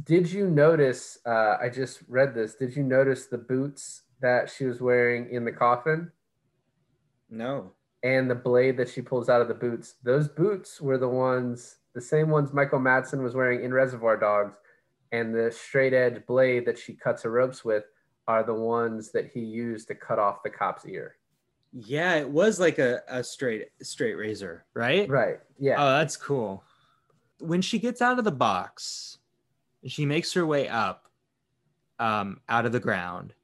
[0.05, 1.19] did you notice?
[1.25, 2.55] Uh, I just read this.
[2.55, 6.11] Did you notice the boots that she was wearing in the coffin?
[7.31, 7.73] No.
[8.03, 9.95] And the blade that she pulls out of the boots.
[10.03, 14.57] Those boots were the ones, the same ones Michael Madsen was wearing in Reservoir Dogs,
[15.13, 17.85] and the straight edge blade that she cuts her ropes with
[18.29, 21.17] are the ones that he used to cut off the cop's ear.
[21.73, 25.09] Yeah, it was like a, a straight straight razor, right?
[25.09, 25.39] Right.
[25.59, 25.77] Yeah.
[25.79, 26.65] Oh, that's cool.
[27.39, 29.19] When she gets out of the box,
[29.85, 31.09] she makes her way up
[31.99, 33.35] um, out of the ground.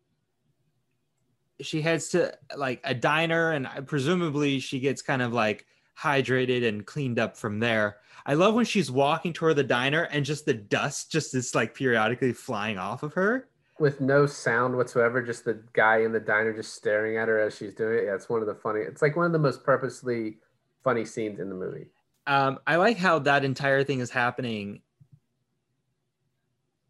[1.61, 5.67] She heads to like a diner, and presumably she gets kind of like
[5.99, 7.97] hydrated and cleaned up from there.
[8.25, 11.75] I love when she's walking toward the diner and just the dust just is like
[11.75, 13.49] periodically flying off of her
[13.83, 17.57] with no sound whatsoever, just the guy in the diner just staring at her as
[17.57, 18.05] she's doing it.
[18.05, 18.81] Yeah, it's one of the funny.
[18.81, 20.39] It's like one of the most purposely
[20.85, 21.87] funny scenes in the movie.
[22.29, 24.83] Um, I like how that entire thing is happening.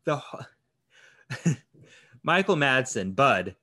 [0.05, 0.21] The
[2.23, 3.57] Michael Madsen, Bud,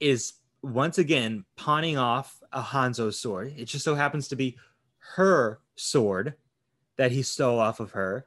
[0.00, 3.54] is once again pawning off a Hanzo sword.
[3.56, 4.58] It just so happens to be
[5.14, 6.34] her sword
[6.96, 8.26] that he stole off of her,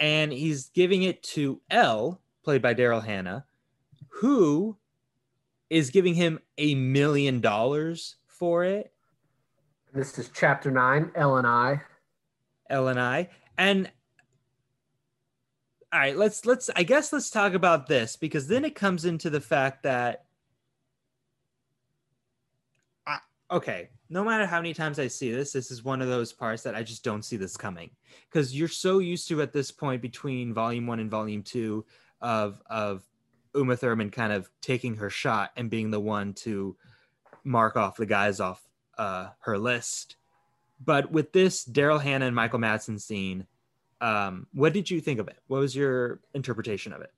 [0.00, 3.44] and he's giving it to Elle, played by Daryl Hannah,
[4.08, 4.76] who
[5.70, 8.92] is giving him a million dollars for it.
[9.92, 11.82] This is chapter nine, Elle and I.
[12.70, 13.28] Elle and I.
[13.56, 13.90] And
[15.92, 19.30] all right, let's let's I guess let's talk about this because then it comes into
[19.30, 20.26] the fact that
[23.06, 23.18] I,
[23.50, 26.62] okay, no matter how many times I see this, this is one of those parts
[26.62, 27.90] that I just don't see this coming
[28.30, 31.84] because you're so used to at this point between volume 1 and volume 2
[32.20, 33.02] of of
[33.54, 36.76] Uma Thurman kind of taking her shot and being the one to
[37.44, 38.62] mark off the guys off
[38.98, 40.16] uh, her list.
[40.84, 43.46] But with this Daryl Hannah and Michael Madsen scene,
[44.00, 45.38] um, what did you think of it?
[45.48, 47.12] What was your interpretation of it?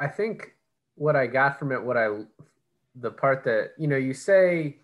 [0.00, 0.54] I think
[0.96, 2.08] what I got from it, what I,
[2.94, 4.78] the part that, you know, you say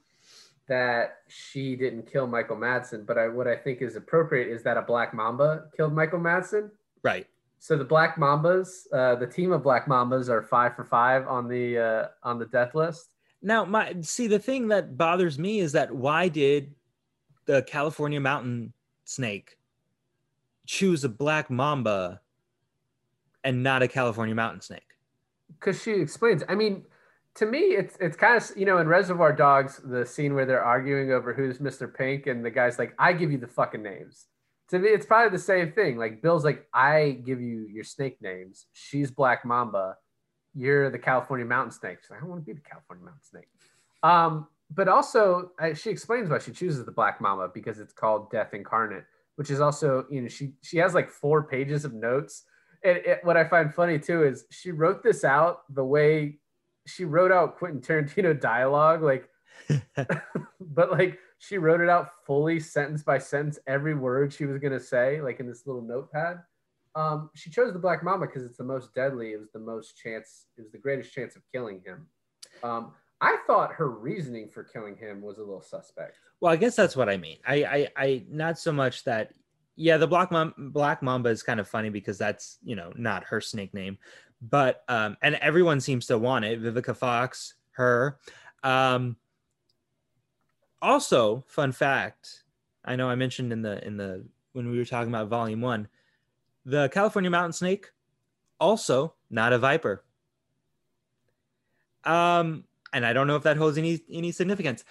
[0.67, 4.77] that she didn't kill Michael Madsen, but I, what I think is appropriate is that
[4.77, 6.71] a Black Mamba killed Michael Madsen.
[7.03, 7.27] Right.
[7.59, 11.49] So the Black Mambas, uh, the team of Black Mambas are five for five on
[11.49, 13.15] the uh, on the death list.
[13.41, 16.75] Now, my see the thing that bothers me is that why did
[17.47, 18.73] the California mountain
[19.05, 19.59] snake
[20.67, 22.21] choose a black mamba
[23.45, 24.97] and not a California mountain snake?
[25.59, 26.43] Because she explains.
[26.49, 26.85] I mean,
[27.37, 30.65] to me, it's it's kind of you know in Reservoir Dogs, the scene where they're
[30.65, 31.93] arguing over who's Mr.
[31.93, 34.27] Pink, and the guy's like, "I give you the fucking names."
[34.69, 35.97] to me, it's probably the same thing.
[35.97, 38.67] Like Bill's like, I give you your snake names.
[38.73, 39.97] She's Black Mamba.
[40.55, 41.99] You're the California Mountain Snake.
[42.01, 43.49] She's like, I don't want to be the California Mountain Snake.
[44.03, 48.31] Um, but also, uh, she explains why she chooses the Black Mamba because it's called
[48.31, 49.05] Death Incarnate,
[49.37, 52.45] which is also, you know, she she has like four pages of notes.
[52.83, 56.39] And it, what I find funny too is she wrote this out the way
[56.87, 59.29] she wrote out Quentin Tarantino dialogue, like,
[60.61, 64.81] but like she wrote it out fully, sentence by sentence, every word she was gonna
[64.81, 66.39] say, like in this little notepad.
[66.97, 69.33] Um, she chose the Black Mamba because it's the most deadly.
[69.33, 70.47] It was the most chance.
[70.57, 72.07] It was the greatest chance of killing him.
[72.63, 76.19] Um, I thought her reasoning for killing him was a little suspect.
[76.41, 77.39] Well, I guess that's what I mean.
[77.47, 79.33] I, I, I not so much that.
[79.77, 83.25] Yeah, the Black Mamba, Black Mamba is kind of funny because that's you know not
[83.25, 83.99] her snake name,
[84.51, 86.63] but um, and everyone seems to want it.
[86.63, 88.19] Vivica Fox, her.
[88.63, 89.17] Um,
[90.83, 92.45] also, fun fact,
[92.85, 95.89] I know I mentioned in the in the when we were talking about volume 1,
[96.67, 97.91] the California mountain snake
[98.61, 100.05] also not a viper.
[102.05, 104.85] Um and I don't know if that holds any any significance.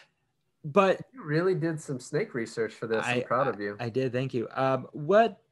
[0.65, 3.05] But you really did some snake research for this.
[3.05, 3.75] I, am proud of you.
[3.79, 4.47] I, I did, thank you.
[4.55, 5.42] Um what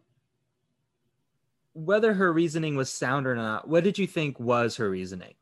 [1.73, 5.33] whether her reasoning was sound or not, what did you think was her reasoning?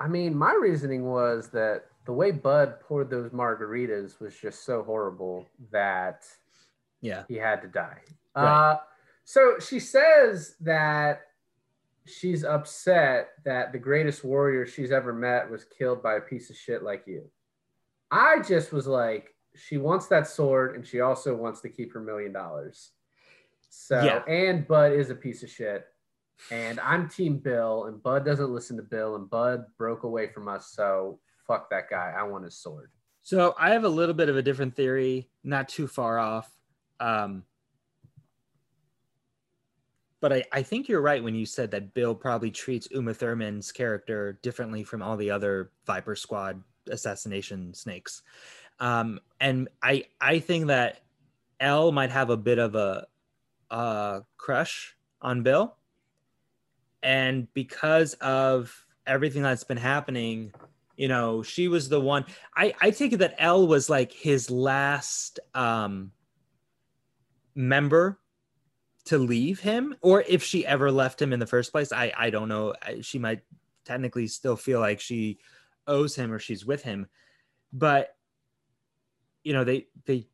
[0.00, 4.82] I mean, my reasoning was that the way Bud poured those margaritas was just so
[4.82, 6.26] horrible that
[7.00, 8.00] yeah he had to die.
[8.36, 8.72] Right.
[8.72, 8.78] Uh,
[9.24, 11.22] so she says that
[12.06, 16.56] she's upset that the greatest warrior she's ever met was killed by a piece of
[16.56, 17.24] shit like you.
[18.10, 22.00] I just was like, she wants that sword and she also wants to keep her
[22.00, 22.90] million dollars.
[23.76, 24.22] So, yeah.
[24.32, 25.84] and Bud is a piece of shit.
[26.50, 30.48] And I'm Team Bill, and Bud doesn't listen to Bill, and Bud broke away from
[30.48, 30.72] us.
[30.72, 32.14] So fuck that guy.
[32.16, 32.90] I want his sword.
[33.22, 36.50] So I have a little bit of a different theory, not too far off.
[37.00, 37.44] Um,
[40.20, 43.72] but I, I think you're right when you said that Bill probably treats Uma Thurman's
[43.72, 48.22] character differently from all the other Viper Squad assassination snakes.
[48.80, 51.00] Um, and I I think that
[51.60, 53.06] Elle might have a bit of a,
[53.74, 55.74] a crush on Bill.
[57.02, 60.52] And because of everything that's been happening,
[60.96, 62.24] you know, she was the one.
[62.56, 66.12] I, I take it that Elle was like his last um,
[67.54, 68.20] member
[69.06, 72.30] to leave him or if she ever left him in the first place i i
[72.30, 73.42] don't know she might
[73.84, 75.38] technically still feel like she
[75.86, 77.06] owes him or she's with him
[77.70, 78.16] but
[79.42, 80.26] you know they they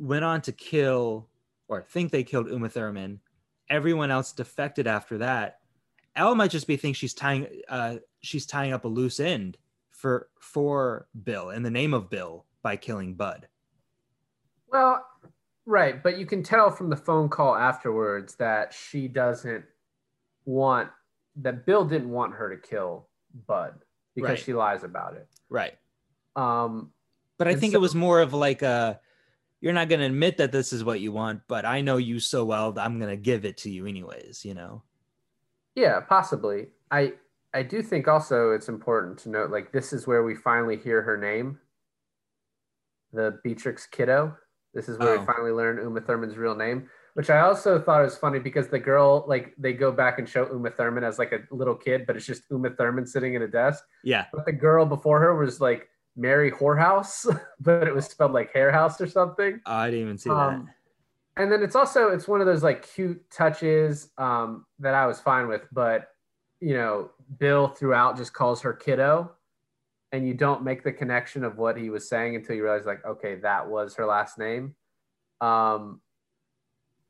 [0.00, 1.28] went on to kill
[1.68, 3.20] or think they killed uma thurman
[3.70, 5.58] everyone else defected after that
[6.14, 9.58] Elle might just be think she's tying uh she's tying up a loose end
[9.90, 13.48] for for bill in the name of bill by killing bud
[14.68, 15.04] well
[15.66, 19.64] Right, but you can tell from the phone call afterwards that she doesn't
[20.44, 20.88] want
[21.42, 23.08] that Bill didn't want her to kill
[23.48, 23.74] Bud
[24.14, 24.38] because right.
[24.38, 25.26] she lies about it.
[25.50, 25.76] Right.
[26.36, 26.92] Um
[27.36, 29.00] but I think so, it was more of like a
[29.66, 32.20] you're not going to admit that this is what you want, but I know you
[32.20, 34.84] so well that I'm going to give it to you anyways, you know.
[35.74, 36.68] Yeah, possibly.
[36.92, 37.14] I
[37.52, 41.02] I do think also it's important to note like this is where we finally hear
[41.02, 41.58] her name.
[43.12, 44.36] The Beatrix Kiddo.
[44.72, 45.18] This is where oh.
[45.18, 48.78] we finally learn Uma Thurman's real name, which I also thought was funny because the
[48.78, 52.14] girl, like, they go back and show Uma Thurman as like a little kid, but
[52.14, 53.82] it's just Uma Thurman sitting at a desk.
[54.04, 54.26] Yeah.
[54.32, 57.26] But the girl before her was like Mary Whorehouse,
[57.60, 59.60] but it was spelled like Hair House or something.
[59.66, 61.42] Oh, I didn't even see um, that.
[61.42, 65.20] And then it's also it's one of those like cute touches um, that I was
[65.20, 66.08] fine with, but
[66.60, 69.32] you know, Bill throughout just calls her kiddo
[70.12, 73.04] and you don't make the connection of what he was saying until you realize like
[73.04, 74.74] okay that was her last name.
[75.40, 76.00] Um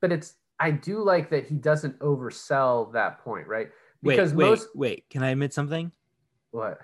[0.01, 3.71] but it's i do like that he doesn't oversell that point right?
[4.03, 5.05] Because wait, most wait wait.
[5.11, 5.93] Can i admit something?
[6.51, 6.81] What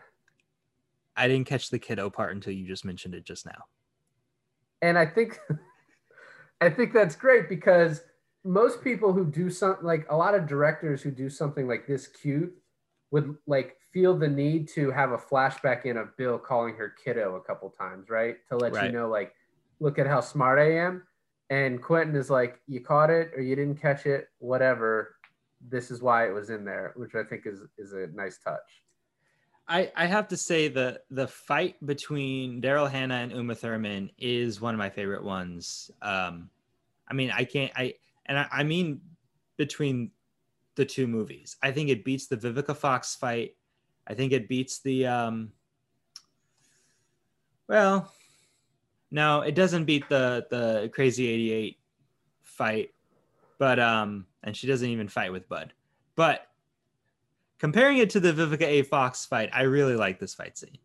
[1.16, 3.64] i didn't catch the kiddo part until you just mentioned it just now
[4.80, 5.38] and i think
[6.60, 8.02] i think that's great because
[8.44, 12.08] most people who do something like a lot of directors who do something like this
[12.08, 12.52] cute
[13.12, 17.36] would like feel the need to have a flashback in of Bill calling her kiddo
[17.36, 18.36] a couple times, right?
[18.48, 18.86] To let right.
[18.86, 19.34] you know, like,
[19.80, 21.02] look at how smart I am.
[21.50, 25.16] And Quentin is like, you caught it or you didn't catch it, whatever.
[25.68, 28.82] This is why it was in there, which I think is is a nice touch.
[29.72, 34.60] I, I have to say the the fight between Daryl Hannah and Uma Thurman is
[34.60, 35.90] one of my favorite ones.
[36.02, 36.50] Um,
[37.08, 37.94] I mean, I can't I
[38.26, 39.00] and I, I mean
[39.56, 40.10] between
[40.74, 41.56] the two movies.
[41.62, 43.56] I think it beats the Vivica Fox fight
[44.06, 45.52] I think it beats the um
[47.68, 48.12] well
[49.10, 51.78] no, it doesn't beat the the crazy 88
[52.42, 52.90] fight,
[53.58, 55.72] but um and she doesn't even fight with Bud.
[56.16, 56.46] But
[57.62, 58.82] comparing it to the Vivica A.
[58.82, 60.76] Fox fight, I really like this fight scene.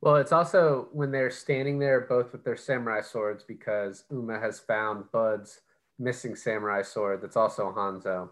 [0.00, 4.58] Well, it's also when they're standing there both with their samurai swords because Uma has
[4.58, 5.60] found Bud's
[5.98, 8.30] missing samurai sword that's also Hanzo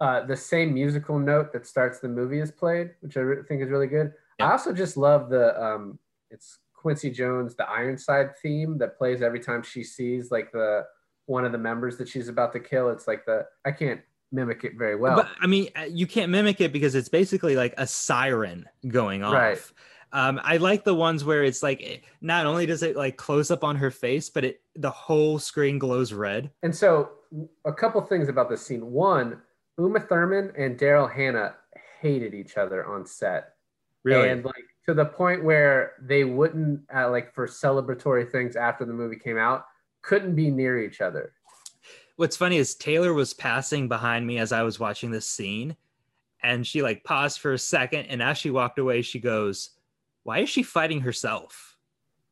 [0.00, 3.62] uh, the same musical note that starts the movie is played, which I re- think
[3.62, 4.12] is really good.
[4.38, 4.48] Yeah.
[4.48, 5.98] I also just love the um,
[6.30, 10.84] it's Quincy Jones, the Ironside theme that plays every time she sees like the
[11.26, 12.90] one of the members that she's about to kill.
[12.90, 14.00] It's like the I can't
[14.34, 15.16] mimic it very well.
[15.16, 19.22] But I mean, uh, you can't mimic it because it's basically like a siren going
[19.22, 19.32] off.
[19.32, 19.58] Right.
[20.12, 23.64] Um, I like the ones where it's like not only does it like close up
[23.64, 26.50] on her face, but it the whole screen glows red.
[26.62, 27.10] And so,
[27.64, 28.92] a couple things about this scene.
[28.92, 29.42] One,
[29.78, 31.56] Uma Thurman and Daryl Hannah
[32.00, 33.54] hated each other on set.
[34.04, 34.28] Really?
[34.28, 38.92] And like to the point where they wouldn't uh, like for celebratory things after the
[38.92, 39.64] movie came out,
[40.02, 41.32] couldn't be near each other.
[42.16, 45.76] What's funny is Taylor was passing behind me as I was watching this scene
[46.44, 49.70] and she like paused for a second and as she walked away she goes,
[50.22, 51.76] "Why is she fighting herself?"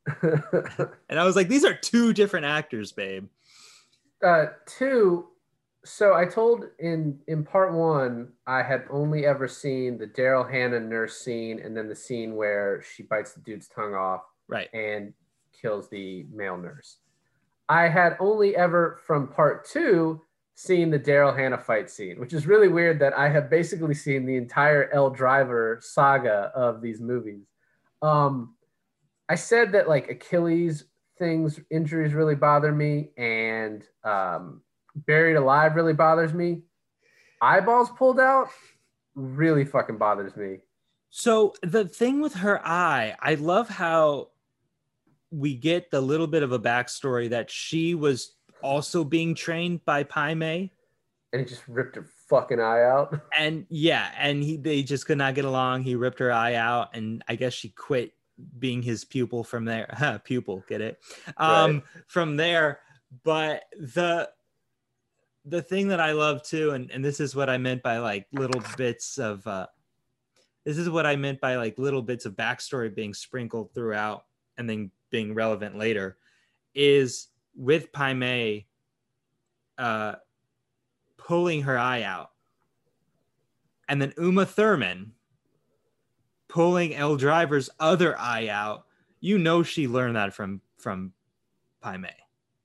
[0.21, 3.27] and I was like, "These are two different actors, babe."
[4.23, 5.27] Uh, two,
[5.83, 10.79] so I told in in part one, I had only ever seen the Daryl Hannah
[10.79, 15.13] nurse scene, and then the scene where she bites the dude's tongue off, right, and
[15.59, 16.97] kills the male nurse.
[17.69, 20.21] I had only ever from part two
[20.55, 24.25] seen the Daryl Hannah fight scene, which is really weird that I have basically seen
[24.25, 27.47] the entire Elle Driver saga of these movies.
[28.01, 28.55] Um,
[29.29, 30.85] I said that like Achilles
[31.17, 34.61] things, injuries really bother me, and um,
[34.95, 36.63] buried alive really bothers me.
[37.41, 38.49] eyeballs pulled out
[39.15, 40.57] really fucking bothers me.
[41.09, 44.29] So the thing with her eye, I love how
[45.33, 50.03] we get the little bit of a backstory that she was also being trained by
[50.03, 50.71] Pai Mei.
[51.33, 53.19] And he just ripped her fucking eye out.
[53.37, 55.83] And yeah, and he they just could not get along.
[55.83, 58.13] He ripped her eye out, and I guess she quit
[58.59, 59.87] being his pupil from there.
[59.97, 60.99] Huh, pupil, get it?
[61.37, 61.83] Um, right.
[62.07, 62.79] from there.
[63.23, 64.29] But the
[65.45, 68.27] the thing that I love too, and, and this is what I meant by like
[68.31, 69.65] little bits of uh
[70.63, 74.23] this is what I meant by like little bits of backstory being sprinkled throughout
[74.57, 76.17] and then being relevant later,
[76.75, 78.65] is with Pai Mei
[79.77, 80.15] uh
[81.17, 82.31] pulling her eye out.
[83.87, 85.13] And then Uma Thurman
[86.49, 88.85] pulling Elle Driver's other eye out.
[89.21, 91.13] You know she learned that from from
[91.81, 92.09] Pai Mei.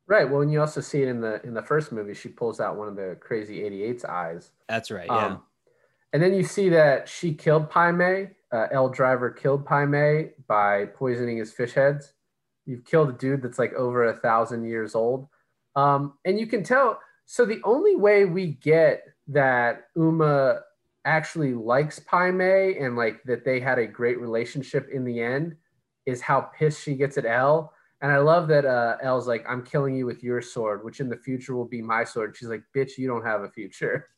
[0.06, 0.28] Right.
[0.28, 2.14] Well, and you also see it in the in the first movie.
[2.14, 4.50] She pulls out one of the crazy 88's eyes.
[4.68, 5.06] That's right.
[5.06, 5.26] Yeah.
[5.26, 5.42] Um,
[6.14, 8.30] and then you see that she killed Pai Mei.
[8.50, 12.14] Uh, Elle Driver killed Pai Mei by poisoning his fish heads.
[12.68, 15.28] You've killed a dude that's like over a thousand years old.
[15.74, 17.00] Um, and you can tell.
[17.26, 20.60] So the only way we get that Uma
[21.04, 25.56] actually likes Pai Mei and like that they had a great relationship in the end
[26.06, 29.64] is how pissed she gets at Elle and I love that uh, Elle's like, I'm
[29.64, 32.36] killing you with your sword, which in the future will be my sword.
[32.36, 34.08] She's like, bitch, you don't have a future.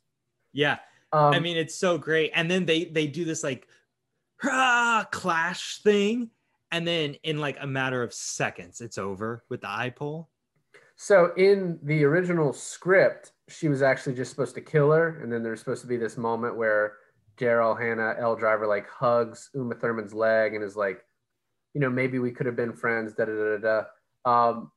[0.53, 0.78] Yeah.
[1.12, 2.32] Um, I mean, it's so great.
[2.34, 3.66] And then they they do this like
[4.42, 6.30] clash thing.
[6.73, 10.31] And then in like a matter of seconds, it's over with the eye pull.
[10.97, 15.21] So in the original script, she was actually just supposed to kill her.
[15.23, 16.95] And then there's supposed to be this moment where
[17.39, 21.03] Daryl Hannah, Elle Driver, like hugs Uma Thurman's leg and is like,
[21.75, 23.83] you know, maybe we could have been friends, da da da da.
[24.31, 24.71] Um,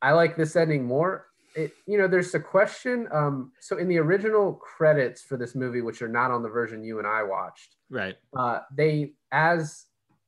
[0.00, 1.26] I like this ending more.
[1.54, 3.08] It, you know, there's a question.
[3.12, 6.84] Um, so in the original credits for this movie, which are not on the version
[6.84, 8.16] you and I watched, right?
[8.36, 9.86] Uh, they, as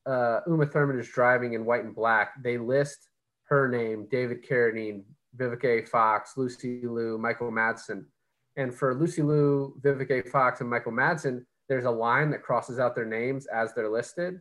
[0.08, 3.08] uh, Uma Thurman is driving in white and black, they list
[3.44, 5.02] her name, David Carradine,
[5.36, 5.86] Vivica A.
[5.86, 8.04] Fox, Lucy Liu, Michael Madsen,
[8.56, 10.28] and for Lucy Liu, Vivica A.
[10.28, 14.40] Fox, and Michael Madsen, there's a line that crosses out their names as they're listed.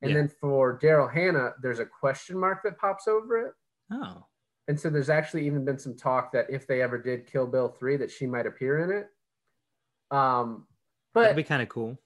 [0.00, 0.16] And yeah.
[0.16, 3.52] then for Daryl Hannah, there's a question mark that pops over it.
[3.92, 4.24] Oh.
[4.68, 7.68] And so there's actually even been some talk that if they ever did Kill Bill
[7.68, 10.16] 3, that she might appear in it.
[10.16, 10.66] Um,
[11.14, 11.98] but that'd be kind of cool.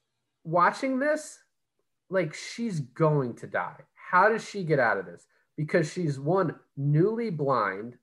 [0.45, 1.39] Watching this,
[2.11, 3.81] like she's going to die.
[3.95, 5.27] How does she get out of this?
[5.57, 7.97] Because she's one newly blind,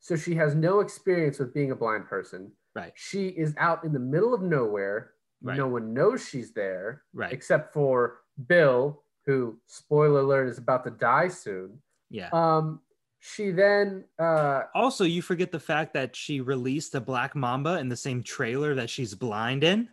[0.00, 2.52] so she has no experience with being a blind person.
[2.74, 2.92] Right.
[2.94, 5.12] She is out in the middle of nowhere.
[5.42, 5.56] Right.
[5.56, 7.02] No one knows she's there.
[7.12, 7.32] Right.
[7.32, 11.78] Except for Bill, who, spoiler alert, is about to die soon.
[12.10, 12.28] Yeah.
[12.32, 12.80] Um,
[13.20, 17.88] she then uh, also you forget the fact that she released a black mamba in
[17.88, 19.88] the same trailer that she's blind in.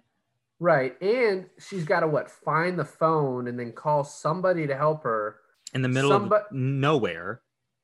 [0.59, 5.03] Right, and she's got to what find the phone and then call somebody to help
[5.03, 5.37] her
[5.73, 7.41] in the middle of nowhere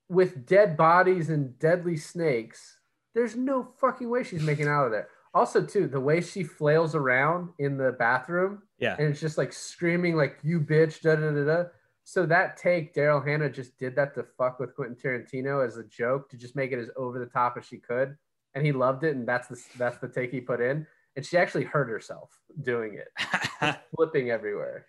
[0.07, 2.77] with dead bodies and deadly snakes.
[3.13, 5.09] There's no fucking way she's making out of there.
[5.33, 8.95] Also, too, the way she flails around in the bathroom yeah.
[8.97, 11.69] And it's just like screaming like you bitch, da da da da.
[12.03, 15.83] So that take, Daryl Hannah just did that to fuck with Quentin Tarantino as a
[15.83, 18.17] joke to just make it as over the top as she could.
[18.55, 20.85] And he loved it, and that's the that's the take he put in.
[21.15, 22.31] And she actually hurt herself
[22.61, 24.85] doing it, flipping everywhere.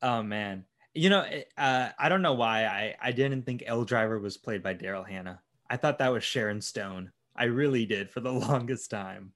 [0.00, 0.64] Oh man,
[0.94, 4.62] you know, uh, I don't know why I I didn't think Elle Driver was played
[4.62, 5.40] by Daryl Hannah.
[5.68, 7.12] I thought that was Sharon Stone.
[7.36, 9.32] I really did for the longest time.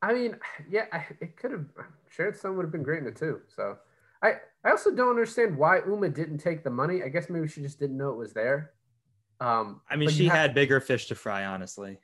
[0.00, 0.36] I mean,
[0.68, 1.66] yeah, I, it could have.
[2.08, 3.40] Sharon Stone would have been great in it too.
[3.54, 3.76] So,
[4.22, 4.34] I
[4.64, 7.02] I also don't understand why Uma didn't take the money.
[7.02, 8.72] I guess maybe she just didn't know it was there.
[9.40, 11.98] Um, I mean, she had bigger fish to fry, honestly.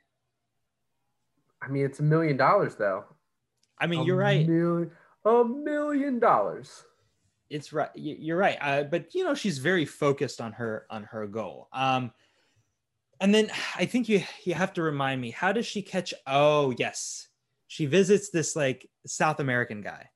[1.61, 3.05] I mean, it's a million dollars though.
[3.79, 4.47] I mean, a you're right.
[4.47, 4.91] Million,
[5.25, 6.85] a million dollars.
[7.49, 7.89] It's right.
[7.95, 8.57] You're right.
[8.61, 11.67] Uh, but you know, she's very focused on her on her goal.
[11.73, 12.11] Um,
[13.19, 15.31] and then I think you you have to remind me.
[15.31, 16.13] How does she catch?
[16.27, 17.29] Oh, yes
[17.69, 20.09] she visits this like South American guy.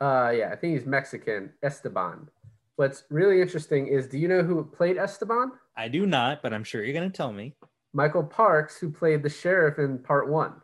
[0.00, 2.28] Uh, yeah, I think he's Mexican, Esteban.
[2.76, 5.52] What's really interesting is, do you know who played Esteban?
[5.76, 7.56] I do not, but I'm sure you're going to tell me.
[7.92, 10.54] Michael Parks, who played the sheriff in part one.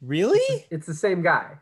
[0.00, 0.38] Really?
[0.38, 1.58] It's, it's the same guy.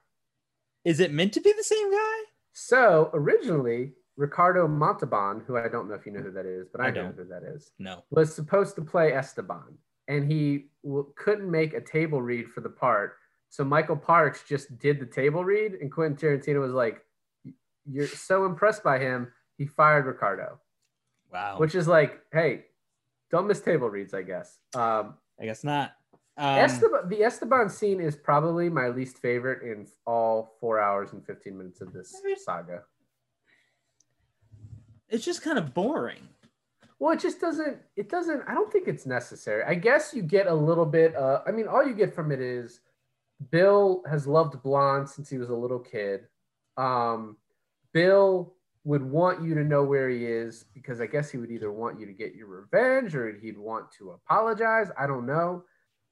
[0.85, 2.17] Is it meant to be the same guy?
[2.53, 6.81] So originally, Ricardo Montalban, who I don't know if you know who that is, but
[6.81, 9.79] I, I know who that is, no, was supposed to play Esteban
[10.09, 13.17] and he w- couldn't make a table read for the part.
[13.49, 17.03] So Michael Parks just did the table read, and Quentin Tarantino was like,
[17.87, 20.61] "You're so impressed by him, he fired Ricardo."
[21.33, 21.59] Wow.
[21.59, 22.67] Which is like, hey,
[23.35, 24.59] don't miss table reads, I guess.
[24.77, 25.97] Um, I guess not.
[26.37, 31.25] Um, Esteban, the Esteban scene is probably my least favorite in all four hours and
[31.27, 32.15] 15 minutes of this
[32.45, 32.83] saga.
[35.09, 36.29] it's just kind of boring.
[37.01, 39.65] Well, it just doesn't, it doesn't, I don't think it's necessary.
[39.65, 42.41] I guess you get a little bit, uh, I mean, all you get from it
[42.41, 42.81] is
[43.51, 46.29] Bill has loved Blonde since he was a little kid.
[46.77, 47.37] Um,
[47.93, 48.54] Bill
[48.85, 51.99] would want you to know where he is because I guess he would either want
[51.99, 54.91] you to get your revenge or he'd want to apologize.
[54.99, 55.65] I don't know.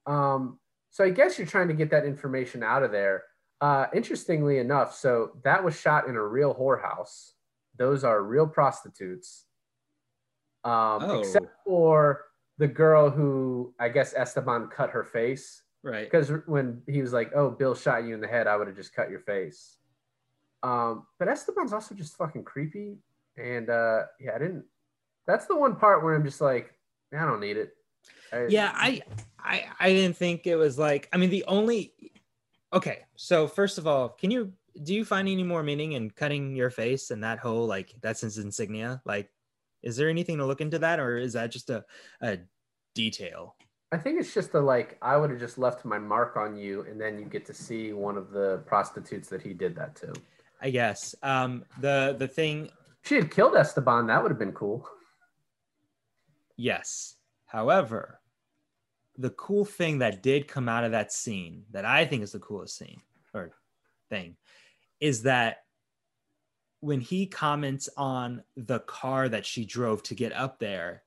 [0.07, 0.59] Um,
[0.91, 3.25] so I guess you're trying to get that information out of there.
[3.61, 7.33] Uh, interestingly enough, so that was shot in a real whorehouse.
[7.77, 9.45] Those are real prostitutes.
[10.64, 11.18] Um, Oh.
[11.20, 12.25] Except for
[12.59, 16.05] the girl who I guess Esteban cut her face Right.
[16.05, 18.77] because when he was like, "Oh, Bill shot you in the head," I would have
[18.77, 19.79] just cut your face.
[20.62, 22.98] Um, but Esteban's also just fucking creepy,
[23.36, 24.64] and uh, yeah, I didn't.
[25.26, 26.74] That's the one part where I'm just like,
[27.16, 27.74] I don't need it.
[28.32, 29.02] I- yeah I,
[29.38, 31.92] I i didn't think it was like i mean the only
[32.72, 34.52] okay so first of all can you
[34.82, 38.22] do you find any more meaning in cutting your face and that whole like that's
[38.22, 39.30] his insignia like
[39.82, 41.84] is there anything to look into that or is that just a,
[42.22, 42.38] a
[42.94, 43.54] detail
[43.92, 46.80] I think it's just the like I would have just left my mark on you,
[46.88, 50.14] and then you get to see one of the prostitutes that he did that to.
[50.62, 51.14] I guess.
[51.22, 52.70] Um the the thing
[53.02, 54.86] she had killed Esteban, that would have been cool.
[56.56, 57.16] yes.
[57.46, 58.20] However
[59.18, 62.38] the cool thing that did come out of that scene that i think is the
[62.38, 62.98] coolest scene
[63.34, 63.52] or
[64.08, 64.34] thing
[65.00, 65.58] is that
[66.80, 71.02] when he comments on the car that she drove to get up there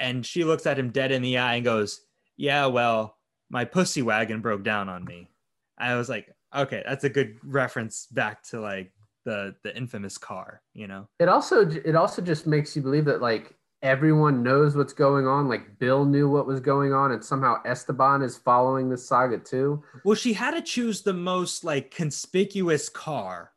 [0.00, 2.00] and she looks at him dead in the eye and goes
[2.36, 3.16] yeah well
[3.50, 5.30] my pussy wagon broke down on me.
[5.76, 8.92] I was like okay that's a good reference back to like
[9.24, 13.20] the the infamous car you know It also it also just makes you believe that
[13.20, 15.48] like everyone knows what's going on.
[15.48, 19.82] Like Bill knew what was going on, and somehow Esteban is following this saga too.
[20.04, 23.52] Well, she had to choose the most like conspicuous car.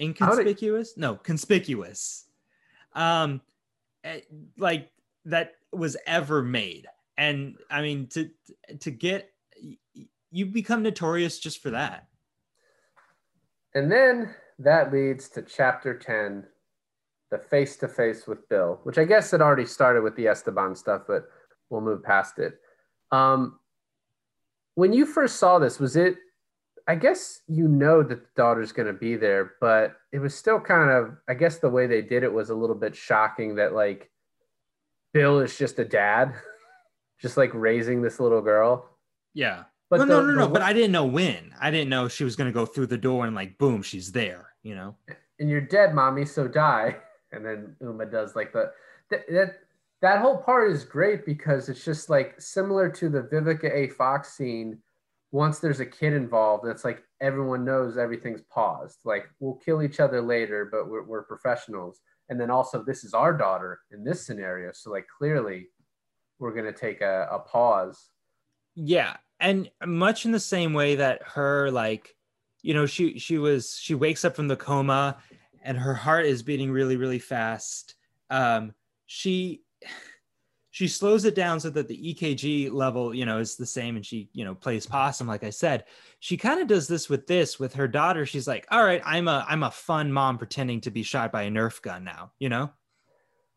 [0.00, 0.96] Inconspicuous?
[0.96, 2.24] No, conspicuous.
[2.94, 3.40] Um,
[4.04, 4.20] eh,
[4.58, 4.90] like
[5.26, 6.86] that was ever made,
[7.16, 8.30] and I mean to
[8.80, 9.31] to get
[10.32, 12.08] you become notorious just for that.
[13.74, 16.44] And then that leads to chapter 10,
[17.30, 20.74] the face to face with Bill, which I guess had already started with the Esteban
[20.74, 21.26] stuff, but
[21.70, 22.58] we'll move past it.
[23.10, 23.58] Um,
[24.74, 26.16] when you first saw this, was it,
[26.88, 30.58] I guess you know that the daughter's going to be there, but it was still
[30.58, 33.74] kind of, I guess the way they did it was a little bit shocking that
[33.74, 34.10] like
[35.12, 36.34] Bill is just a dad,
[37.20, 38.88] just like raising this little girl.
[39.34, 39.64] Yeah.
[39.98, 40.46] But no, no, the- no, no.
[40.46, 41.54] the- But I didn't know when.
[41.60, 44.48] I didn't know she was gonna go through the door and like boom, she's there.
[44.62, 44.96] You know.
[45.38, 46.96] and you're dead, mommy, so die.
[47.34, 48.72] And then Uma does like the
[49.10, 49.54] that that,
[50.02, 53.88] that whole part is great because it's just like similar to the Vivica A.
[53.88, 54.78] Fox scene.
[55.30, 58.98] Once there's a kid involved, it's like everyone knows everything's paused.
[59.04, 62.00] Like we'll kill each other later, but we're, we're professionals.
[62.28, 65.68] And then also, this is our daughter in this scenario, so like clearly,
[66.38, 68.10] we're gonna take a, a pause.
[68.74, 72.16] Yeah, and much in the same way that her like,
[72.62, 75.18] you know, she she was she wakes up from the coma,
[75.62, 77.96] and her heart is beating really really fast.
[78.30, 78.72] Um,
[79.06, 79.62] she
[80.70, 84.06] she slows it down so that the EKG level, you know, is the same, and
[84.06, 85.84] she you know plays possum like I said.
[86.20, 88.24] She kind of does this with this with her daughter.
[88.24, 91.42] She's like, all right, I'm a I'm a fun mom pretending to be shot by
[91.42, 92.70] a Nerf gun now, you know.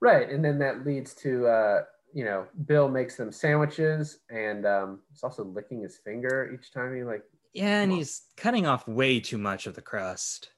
[0.01, 1.81] Right, and then that leads to uh,
[2.15, 6.95] you know Bill makes them sandwiches, and um, he's also licking his finger each time
[6.95, 10.49] he like Yeah, and he's cutting off way too much of the crust.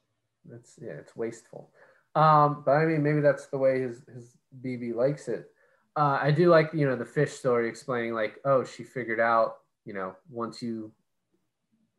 [0.46, 1.70] That's yeah, it's wasteful.
[2.14, 5.50] Um, but I mean, maybe that's the way his his BB likes it.
[5.96, 9.56] Uh, I do like you know the fish story explaining like, oh, she figured out
[9.84, 10.92] you know once you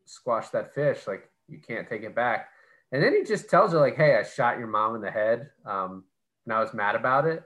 [0.06, 2.48] squash that fish, like you can't take it back.
[2.92, 5.50] And then he just tells her like, hey, I shot your mom in the head,
[5.66, 6.04] um,
[6.46, 7.42] and I was mad about it,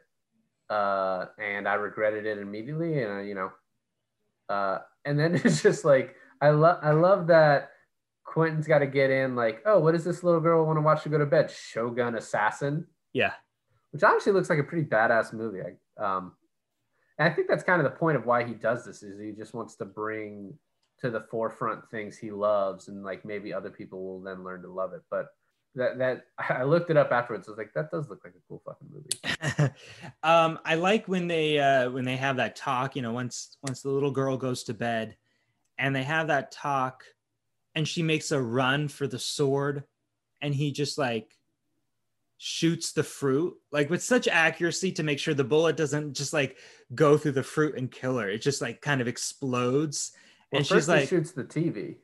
[0.70, 3.50] uh, and I regretted it immediately, and uh, you know,
[4.48, 7.70] uh, and then it's just like I love I love that
[8.24, 11.02] Quentin's got to get in like, oh, what does this little girl want to watch
[11.04, 11.50] to go to bed?
[11.50, 13.32] Shogun Assassin, Yeah.
[13.92, 15.60] which honestly looks like a pretty badass movie.
[15.60, 16.32] I, um,
[17.18, 19.32] and I think that's kind of the point of why he does this is he
[19.32, 20.54] just wants to bring
[21.00, 24.68] to the forefront things he loves, and like maybe other people will then learn to
[24.68, 25.02] love it.
[25.10, 25.26] But
[25.74, 27.48] that that I looked it up afterwards.
[27.48, 29.72] I was like, that does look like a cool fucking movie.
[30.22, 32.96] um, I like when they uh, when they have that talk.
[32.96, 35.16] You know, once once the little girl goes to bed,
[35.78, 37.04] and they have that talk,
[37.74, 39.84] and she makes a run for the sword,
[40.40, 41.36] and he just like
[42.36, 46.58] shoots the fruit like with such accuracy to make sure the bullet doesn't just like
[46.94, 48.28] go through the fruit and kill her.
[48.28, 50.12] It just like kind of explodes.
[50.52, 51.96] Well, and first she's like, shoots the TV.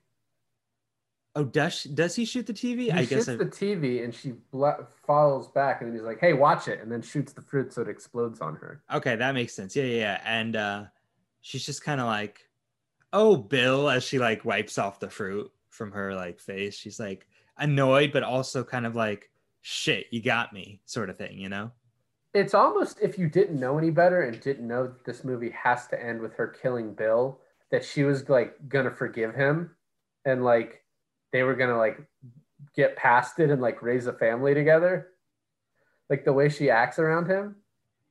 [1.35, 4.03] "Oh, does she, does he shoot the TV?" He I shoots guess I, the TV,
[4.05, 7.33] and she bla- follows back, and then he's like, "Hey, watch it!" and then shoots
[7.33, 8.83] the fruit so it explodes on her.
[8.93, 9.75] okay, that makes sense.
[9.77, 10.21] Yeah, yeah, yeah.
[10.25, 10.85] And uh,
[11.41, 12.49] she's just kind of like,
[13.13, 16.75] "Oh, Bill," as she like wipes off the fruit from her like face.
[16.77, 17.27] She's like
[17.59, 21.71] annoyed, but also kind of like, "Shit, you got me," sort of thing, you know?
[22.33, 25.89] It's almost if you didn't know any better and didn't know that this movie has
[25.89, 27.41] to end with her killing Bill,
[27.73, 29.75] that she was like gonna forgive him,
[30.25, 30.80] and like
[31.33, 32.01] they were gonna like
[32.75, 35.09] get past it and like raise a family together.
[36.09, 37.57] Like the way she acts around him.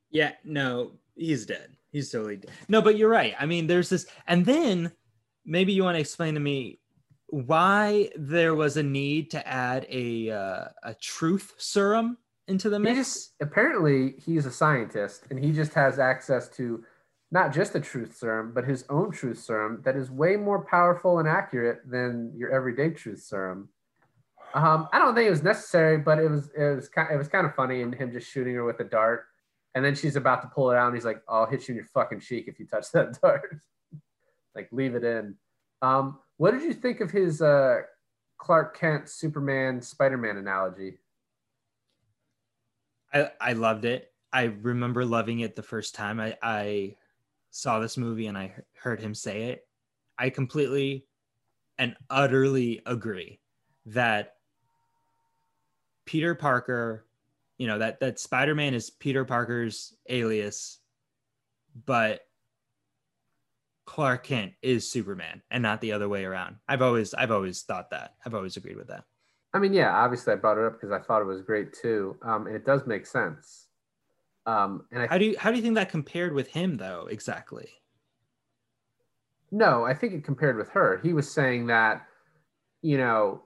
[0.10, 1.76] Yeah, no, he's dead.
[1.92, 2.52] He's totally dead.
[2.68, 3.36] No, but you're right.
[3.40, 4.92] I mean, there's this, and then
[5.46, 6.80] maybe you want to explain to me
[7.28, 12.18] why there was a need to add a uh, a truth serum
[12.48, 12.98] into the He mix.
[12.98, 16.84] just apparently he's a scientist and he just has access to
[17.32, 21.20] not just a truth serum, but his own truth serum that is way more powerful
[21.20, 23.70] and accurate than your everyday truth serum.
[24.54, 27.28] Um, I don't think it was necessary, but it was it was kind it was
[27.28, 29.26] kind of funny in him just shooting her with a dart,
[29.76, 31.76] and then she's about to pull it out, and he's like, "I'll hit you in
[31.76, 33.60] your fucking cheek if you touch that dart."
[34.56, 35.36] like, leave it in.
[35.82, 37.82] Um, what did you think of his uh,
[38.38, 40.98] Clark Kent, Superman, Spider Man analogy?
[43.14, 44.12] I, I loved it.
[44.32, 46.96] I remember loving it the first time I, I
[47.52, 49.68] saw this movie and I heard him say it.
[50.18, 51.06] I completely
[51.78, 53.40] and utterly agree
[53.88, 54.36] that
[56.06, 57.06] Peter Parker,
[57.58, 60.80] you know, that that Spider-Man is Peter Parker's alias,
[61.86, 62.22] but
[63.86, 66.58] Clark Kent is Superman and not the other way around.
[66.68, 68.16] I've always I've always thought that.
[68.26, 69.06] I've always agreed with that.
[69.54, 72.18] I mean, yeah, obviously I brought it up because I thought it was great too,
[72.22, 73.69] um, and it does make sense.
[74.46, 77.08] Um, and I How do you how do you think that compared with him though
[77.10, 77.70] exactly?
[79.52, 81.00] no, I think it compared with her.
[81.04, 82.06] He was saying that,
[82.82, 83.44] you know,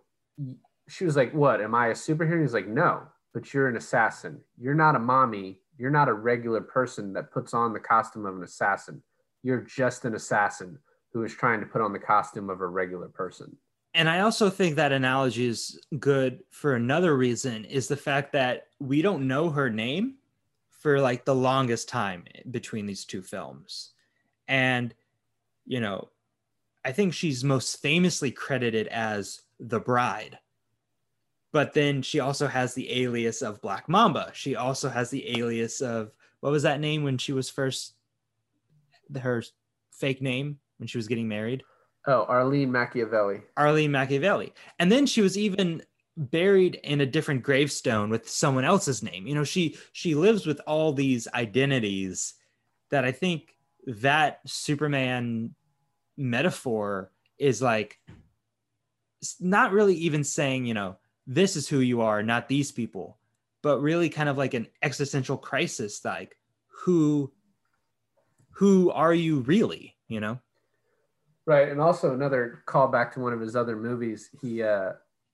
[0.89, 1.61] she was like, "What?
[1.61, 4.41] Am I a superhero?" He's like, "No, but you're an assassin.
[4.57, 5.61] You're not a mommy.
[5.77, 9.01] You're not a regular person that puts on the costume of an assassin.
[9.43, 10.77] You're just an assassin
[11.13, 13.55] who is trying to put on the costume of a regular person."
[13.93, 18.67] And I also think that analogy is good for another reason is the fact that
[18.79, 20.15] we don't know her name
[20.83, 23.93] for like the longest time between these two films.
[24.47, 24.93] And
[25.65, 26.09] you know,
[26.85, 30.37] I think she's most famously credited as the bride.
[31.53, 34.31] But then she also has the alias of Black Mamba.
[34.33, 36.11] She also has the alias of
[36.41, 37.93] what was that name when she was first
[39.17, 39.43] her
[39.91, 41.63] fake name when she was getting married?
[42.07, 43.41] Oh, Arlene Machiavelli.
[43.55, 44.53] Arlene Machiavelli.
[44.79, 45.81] And then she was even
[46.15, 49.27] buried in a different gravestone with someone else's name.
[49.27, 52.35] You know, she she lives with all these identities
[52.89, 53.55] that I think
[53.87, 55.55] that Superman
[56.17, 57.99] metaphor is like
[59.39, 63.17] not really even saying, you know, this is who you are, not these people,
[63.61, 66.37] but really kind of like an existential crisis like
[66.67, 67.31] who
[68.51, 70.39] who are you really, you know?
[71.45, 74.29] Right, and also another callback to one of his other movies.
[74.41, 74.93] He uh,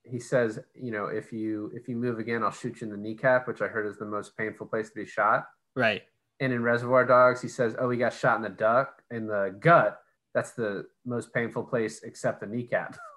[0.09, 2.97] he says, you know, if you if you move again, I'll shoot you in the
[2.97, 5.45] kneecap, which I heard is the most painful place to be shot.
[5.75, 6.03] Right.
[6.39, 9.55] And in Reservoir Dogs, he says, oh, he got shot in the duck in the
[9.59, 9.99] gut.
[10.33, 12.97] That's the most painful place except the kneecap.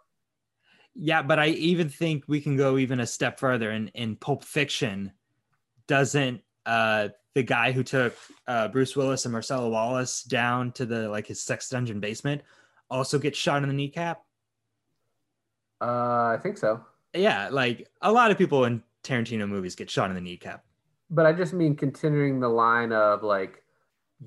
[0.95, 3.70] Yeah, but I even think we can go even a step further.
[3.70, 5.12] In in Pulp Fiction,
[5.86, 8.14] doesn't uh the guy who took
[8.47, 12.43] uh Bruce Willis and Marsellus Wallace down to the like his sex dungeon basement
[12.90, 14.22] also get shot in the kneecap?
[15.83, 16.80] Uh, I think so,
[17.12, 20.64] Yeah, like a lot of people in Tarantino movies get shot in the kneecap.
[21.11, 23.64] but I just mean continuing the line of like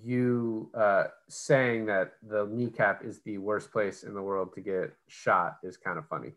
[0.03, 4.93] you uh, saying that the kneecap is the worst place in the world to get
[5.08, 6.34] shot is kind of funny.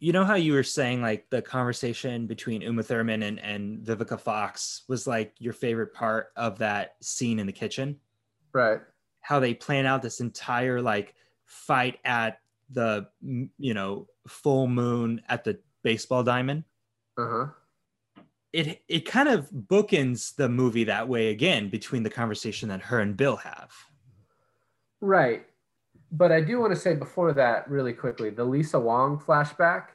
[0.00, 4.18] You know how you were saying like the conversation between Uma Thurman and, and Vivica
[4.18, 8.00] Fox was like your favorite part of that scene in the kitchen?
[8.54, 8.80] Right.
[9.20, 12.40] how they plan out this entire like fight at
[12.70, 13.08] the
[13.58, 16.64] you know full moon at the baseball diamond
[17.16, 17.46] Uh huh.
[18.52, 23.00] it it kind of bookends the movie that way again between the conversation that her
[23.00, 23.70] and bill have
[25.00, 25.46] Right.
[26.10, 29.88] But I do want to say before that, really quickly, the Lisa Wong flashback.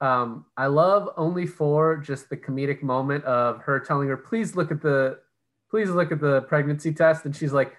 [0.00, 4.70] Um, I love only for just the comedic moment of her telling her, please look
[4.72, 5.18] at the
[5.70, 7.24] please look at the pregnancy test.
[7.24, 7.76] And she's like,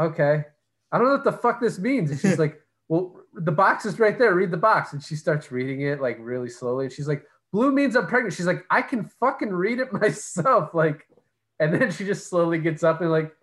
[0.00, 0.44] Okay.
[0.92, 2.10] I don't know what the fuck this means.
[2.10, 4.34] And she's like, Well, the box is right there.
[4.34, 4.92] Read the box.
[4.92, 6.86] And she starts reading it like really slowly.
[6.86, 8.34] And she's like, blue means I'm pregnant.
[8.34, 10.74] She's like, I can fucking read it myself.
[10.74, 11.06] Like,
[11.60, 13.34] and then she just slowly gets up and like,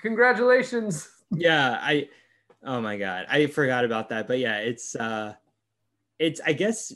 [0.00, 1.08] congratulations.
[1.30, 2.08] Yeah, I
[2.64, 3.26] oh my god.
[3.28, 4.26] I forgot about that.
[4.26, 5.34] But yeah, it's uh
[6.18, 6.92] it's I guess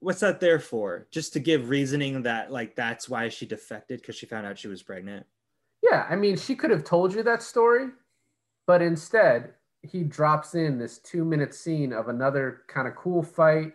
[0.00, 1.06] what's that there for?
[1.10, 4.68] Just to give reasoning that like that's why she defected because she found out she
[4.68, 5.26] was pregnant.
[5.82, 7.88] Yeah, I mean, she could have told you that story,
[8.66, 13.72] but instead, he drops in this two minute scene of another kind of cool fight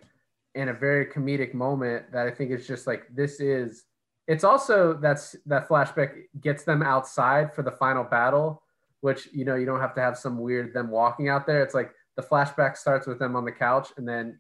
[0.56, 3.86] and a very comedic moment that I think is just like this is
[4.28, 8.62] it's also that's that flashback gets them outside for the final battle,
[9.02, 11.64] which you know you don't have to have some weird them walking out there.
[11.64, 14.40] It's like the flashback starts with them on the couch and then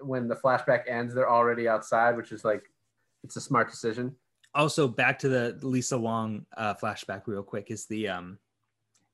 [0.00, 2.64] when the flashback ends, they're already outside, which is like
[3.22, 4.14] it's a smart decision.
[4.54, 8.38] Also, back to the Lisa Wong uh, flashback, real quick, is the um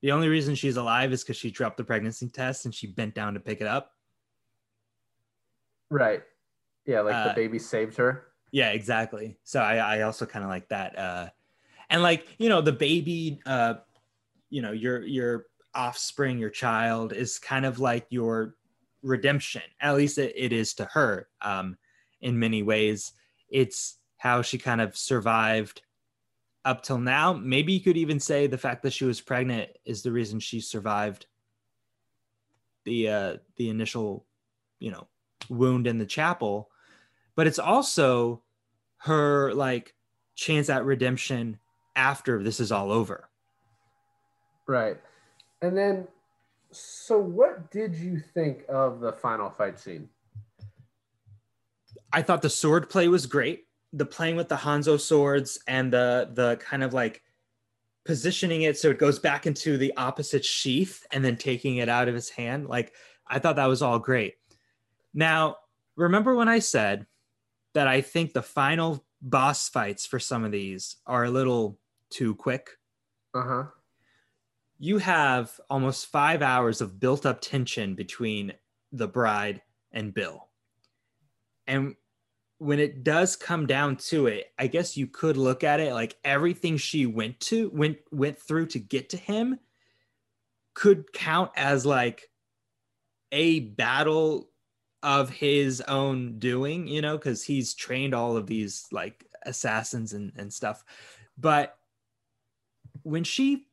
[0.02, 3.14] the only reason she's alive is because she dropped the pregnancy test and she bent
[3.14, 3.92] down to pick it up.
[5.90, 6.22] Right.
[6.86, 8.28] Yeah, like uh, the baby saved her.
[8.52, 9.38] Yeah, exactly.
[9.44, 10.98] So I, I also kind of like that.
[10.98, 11.28] Uh,
[11.90, 13.74] and like you know, the baby, uh,
[14.48, 18.56] you know, your your offspring, your child is kind of like your
[19.02, 19.62] redemption.
[19.80, 21.28] At least it, it is to her.
[21.42, 21.76] Um,
[22.20, 23.12] in many ways,
[23.48, 25.82] it's how she kind of survived
[26.64, 27.32] up till now.
[27.32, 30.60] Maybe you could even say the fact that she was pregnant is the reason she
[30.60, 31.26] survived
[32.84, 34.26] the uh, the initial,
[34.78, 35.06] you know,
[35.48, 36.70] wound in the chapel.
[37.36, 38.42] But it's also
[38.98, 39.94] her like
[40.34, 41.58] chance at redemption
[41.96, 43.28] after this is all over.
[44.66, 44.96] Right.
[45.62, 46.06] And then
[46.70, 50.08] so what did you think of the final fight scene?
[52.12, 56.30] I thought the sword play was great the playing with the Hanzo swords and the
[56.32, 57.22] the kind of like
[58.04, 62.08] positioning it so it goes back into the opposite sheath and then taking it out
[62.08, 62.94] of his hand like
[63.30, 64.34] I thought that was all great.
[65.14, 65.56] Now,
[65.96, 67.06] remember when I said
[67.74, 71.78] that I think the final boss fights for some of these are a little
[72.10, 72.70] too quick?
[73.32, 73.66] Uh-huh.
[74.80, 78.52] You have almost 5 hours of built up tension between
[78.90, 79.62] the bride
[79.92, 80.48] and Bill.
[81.68, 81.94] And
[82.60, 86.18] when it does come down to it, I guess you could look at it like
[86.22, 89.58] everything she went to went went through to get to him
[90.74, 92.28] could count as like
[93.32, 94.50] a battle
[95.02, 100.30] of his own doing, you know, because he's trained all of these like assassins and,
[100.36, 100.84] and stuff.
[101.38, 101.78] But
[103.04, 103.68] when she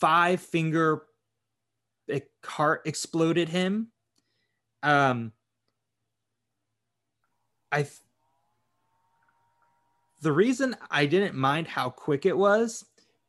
[0.00, 1.04] five finger
[2.44, 3.88] heart exploded him,
[4.82, 5.32] um,
[7.76, 7.86] I
[10.22, 12.86] the reason I didn't mind how quick it was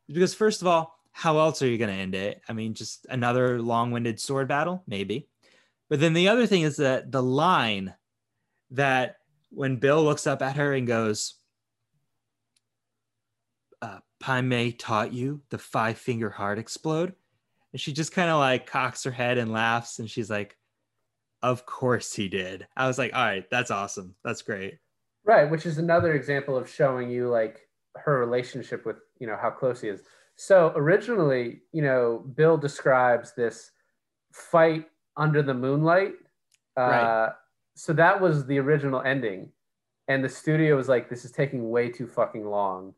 [0.08, 2.42] is because first of all, how else are you going to end it?
[2.48, 5.28] I mean, just another long-winded sword battle, maybe.
[5.90, 7.94] But then the other thing is that the line
[8.72, 9.18] that
[9.50, 11.36] when Bill looks up at her and goes,
[13.82, 17.14] uh, Pai Mei taught you the five finger heart explode.
[17.74, 20.00] And she just kind of like cocks her head and laughs.
[20.00, 20.56] And she's like,
[21.42, 22.68] of course he did.
[22.76, 24.16] I was like, all right, that's awesome.
[24.24, 24.80] That's great.
[25.26, 27.60] Right, which is another example of showing you like
[27.96, 30.02] her relationship with, you know, how close he is.
[30.36, 33.72] So originally, you know, Bill describes this
[34.32, 34.86] fight
[35.18, 36.14] under the moonlight.
[36.78, 37.32] Uh, right.
[37.76, 39.50] So that was the original ending.
[40.08, 42.94] And the studio was like, this is taking way too fucking long.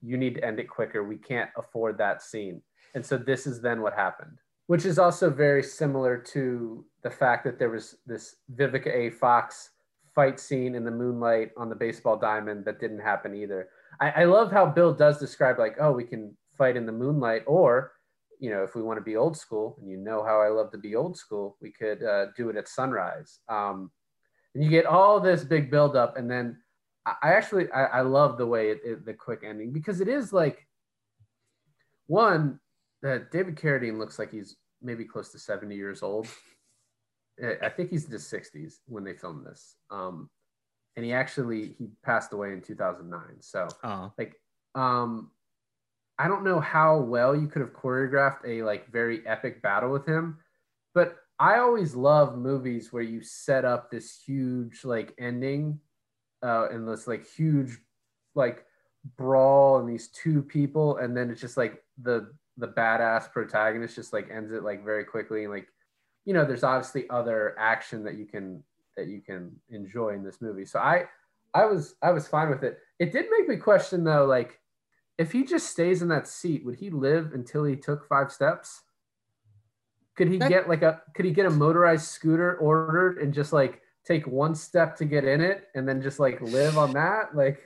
[0.00, 1.04] You need to end it quicker.
[1.04, 2.62] We can't afford that scene.
[2.94, 7.42] And so this is then what happened which is also very similar to the fact
[7.44, 9.10] that there was this Vivica A.
[9.10, 9.70] Fox
[10.14, 13.68] fight scene in the moonlight on the baseball diamond that didn't happen either.
[13.98, 17.44] I, I love how Bill does describe like, oh, we can fight in the moonlight,
[17.46, 17.92] or
[18.40, 20.70] you know, if we want to be old school, and you know how I love
[20.72, 23.38] to be old school, we could uh, do it at sunrise.
[23.48, 23.90] Um,
[24.54, 26.58] and you get all this big buildup, and then
[27.06, 30.30] I actually I, I love the way it, it, the quick ending because it is
[30.30, 30.66] like
[32.06, 32.60] one
[33.00, 36.28] that David Carradine looks like he's maybe close to 70 years old.
[37.62, 39.76] I think he's in his 60s when they filmed this.
[39.90, 40.28] Um,
[40.96, 43.20] and he actually he passed away in 2009.
[43.40, 44.12] So oh.
[44.18, 44.34] like
[44.74, 45.30] um
[46.18, 50.04] I don't know how well you could have choreographed a like very epic battle with
[50.04, 50.38] him,
[50.94, 55.78] but I always love movies where you set up this huge like ending
[56.42, 57.78] uh and this like huge
[58.34, 58.64] like
[59.16, 64.12] brawl and these two people and then it's just like the the badass protagonist just
[64.12, 65.68] like ends it like very quickly and like
[66.24, 68.62] you know there's obviously other action that you can
[68.96, 71.04] that you can enjoy in this movie so i
[71.54, 74.58] i was i was fine with it it did make me question though like
[75.16, 78.82] if he just stays in that seat would he live until he took five steps
[80.18, 83.80] could he get like a could he get a motorized scooter ordered and just like
[84.04, 87.36] take one step to get in it and then just like live on that?
[87.36, 87.60] Like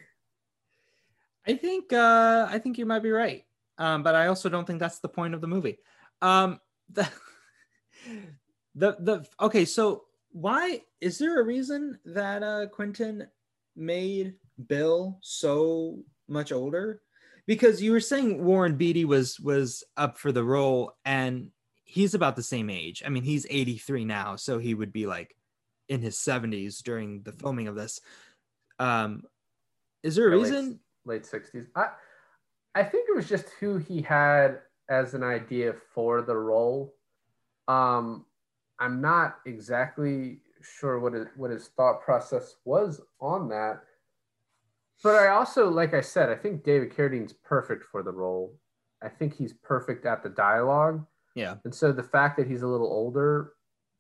[1.47, 3.47] I think uh I think you might be right.
[3.79, 5.79] Um, but I also don't think that's the point of the movie.
[6.21, 6.61] Um
[6.93, 7.09] the
[8.75, 13.27] the, the okay, so why is there a reason that uh Quentin
[13.77, 14.35] made
[14.67, 15.99] Bill so
[16.29, 17.03] much older?
[17.47, 21.51] Because you were saying Warren Beatty was was up for the role and
[21.85, 23.03] he's about the same age.
[23.05, 25.37] I mean, he's 83 now, so he would be like
[25.91, 28.01] in his 70s during the filming of this.
[28.79, 29.25] Um,
[30.03, 30.81] is there a reason?
[31.05, 31.67] Late, late 60s.
[31.77, 31.89] I
[32.75, 36.95] I think it was just who he had as an idea for the role.
[37.69, 38.25] Um,
[38.83, 43.83] I'm not exactly sure what his, what his thought process was on that.
[45.05, 48.57] But I also, like I said, I think David Carradine's perfect for the role.
[49.01, 51.07] I think he's perfect at the dialogue.
[51.37, 51.57] Yeah.
[51.65, 53.53] And so the fact that he's a little older,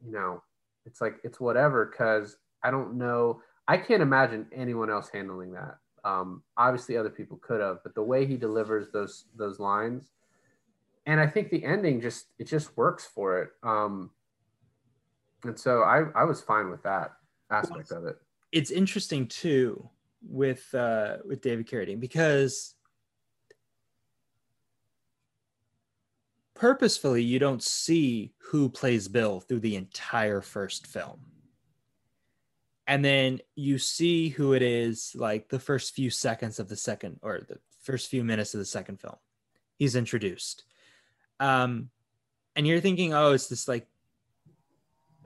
[0.04, 0.42] you know,
[0.84, 3.40] it's like it's whatever because I don't know.
[3.68, 5.76] I can't imagine anyone else handling that.
[6.04, 10.10] Um, obviously, other people could have, but the way he delivers those those lines,
[11.06, 13.50] and I think the ending just it just works for it.
[13.62, 14.10] Um,
[15.44, 17.12] and so I I was fine with that
[17.50, 18.16] aspect of it.
[18.52, 19.88] It's interesting too
[20.22, 22.74] with uh, with David Carradine because
[26.54, 31.20] purposefully you don't see who plays Bill through the entire first film.
[32.86, 37.18] And then you see who it is like the first few seconds of the second
[37.22, 39.16] or the first few minutes of the second film.
[39.78, 40.64] He's introduced.
[41.40, 41.90] Um,
[42.54, 43.88] and you're thinking, oh, it's this like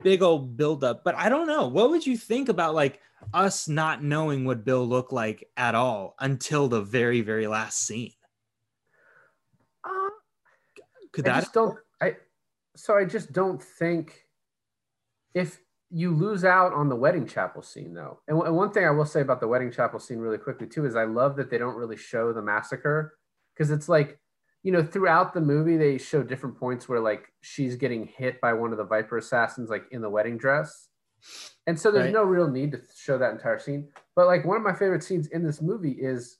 [0.03, 1.03] big old buildup.
[1.03, 1.67] But I don't know.
[1.67, 2.99] What would you think about like
[3.33, 8.13] us not knowing what Bill looked like at all until the very, very last scene?
[9.83, 10.09] Uh,
[11.11, 12.15] Could I just don't I
[12.75, 14.23] so I just don't think
[15.33, 18.19] if you lose out on the wedding chapel scene though.
[18.27, 20.85] And, and one thing I will say about the wedding chapel scene really quickly too
[20.85, 23.17] is I love that they don't really show the massacre
[23.53, 24.19] because it's like
[24.67, 28.51] you know, throughout the movie, they show different points where like she's getting hit by
[28.51, 30.89] one of the Viper assassins, like in the wedding dress.
[31.67, 32.13] And so there's right.
[32.13, 33.87] no real need to show that entire scene.
[34.13, 36.39] But like one of my favorite scenes in this movie is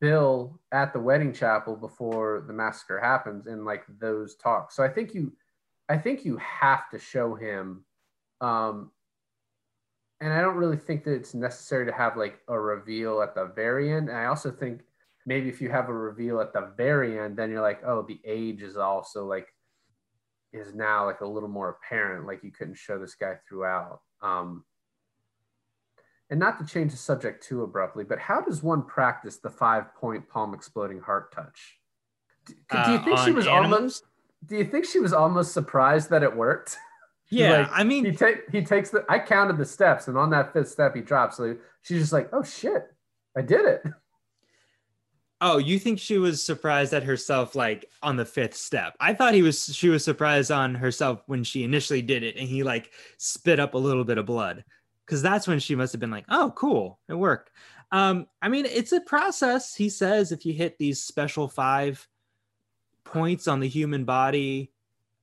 [0.00, 4.74] Bill at the wedding chapel before the massacre happens and like those talks.
[4.74, 5.32] So I think you
[5.88, 7.84] I think you have to show him
[8.40, 8.90] um
[10.20, 13.52] and I don't really think that it's necessary to have like a reveal at the
[13.54, 14.08] very end.
[14.08, 14.80] And I also think
[15.26, 18.20] maybe if you have a reveal at the very end, then you're like, oh, the
[18.24, 19.48] age is also like
[20.52, 22.26] is now like a little more apparent.
[22.26, 24.00] Like you couldn't show this guy throughout.
[24.22, 24.64] Um,
[26.30, 29.94] and not to change the subject too abruptly, but how does one practice the five
[29.94, 31.78] point palm exploding heart touch?
[32.46, 33.74] Do, do you uh, think uh, she was animals?
[33.74, 34.04] almost?
[34.46, 36.76] Do you think she was almost surprised that it worked?
[37.30, 39.04] Yeah, like, I mean, he take he takes the.
[39.08, 41.38] I counted the steps, and on that fifth step, he drops.
[41.38, 42.86] So she's just like, "Oh shit,
[43.36, 43.82] I did it."
[45.40, 48.96] Oh, you think she was surprised at herself like on the fifth step?
[49.00, 52.48] I thought he was she was surprised on herself when she initially did it and
[52.48, 54.64] he like spit up a little bit of blood.
[55.06, 57.50] Cause that's when she must have been like, oh, cool, it worked.
[57.92, 59.74] Um, I mean, it's a process.
[59.74, 62.08] He says if you hit these special five
[63.04, 64.72] points on the human body,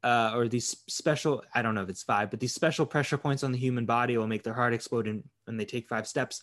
[0.04, 3.44] uh, or these special, I don't know if it's five, but these special pressure points
[3.44, 6.42] on the human body will make their heart explode in, when they take five steps.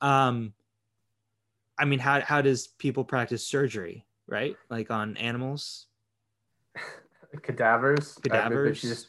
[0.00, 0.52] Um,
[1.78, 4.56] I mean, how how does people practice surgery, right?
[4.68, 5.86] Like on animals,
[7.42, 8.84] cadavers, cadavers.
[8.84, 9.08] I, just,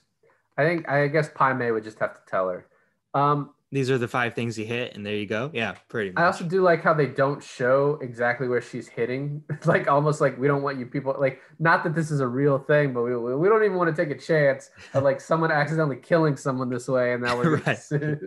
[0.58, 2.68] I think I guess Pai Mei would just have to tell her.
[3.14, 5.52] Um, these are the five things you hit and there you go.
[5.54, 9.44] Yeah pretty much i also do like how they don't show exactly where she's hitting.
[9.66, 12.58] Like almost like we don't want you people like not that this is a real
[12.58, 15.98] thing but we, we don't even want to take a chance of like someone accidentally
[15.98, 18.20] killing someone this way and that would right.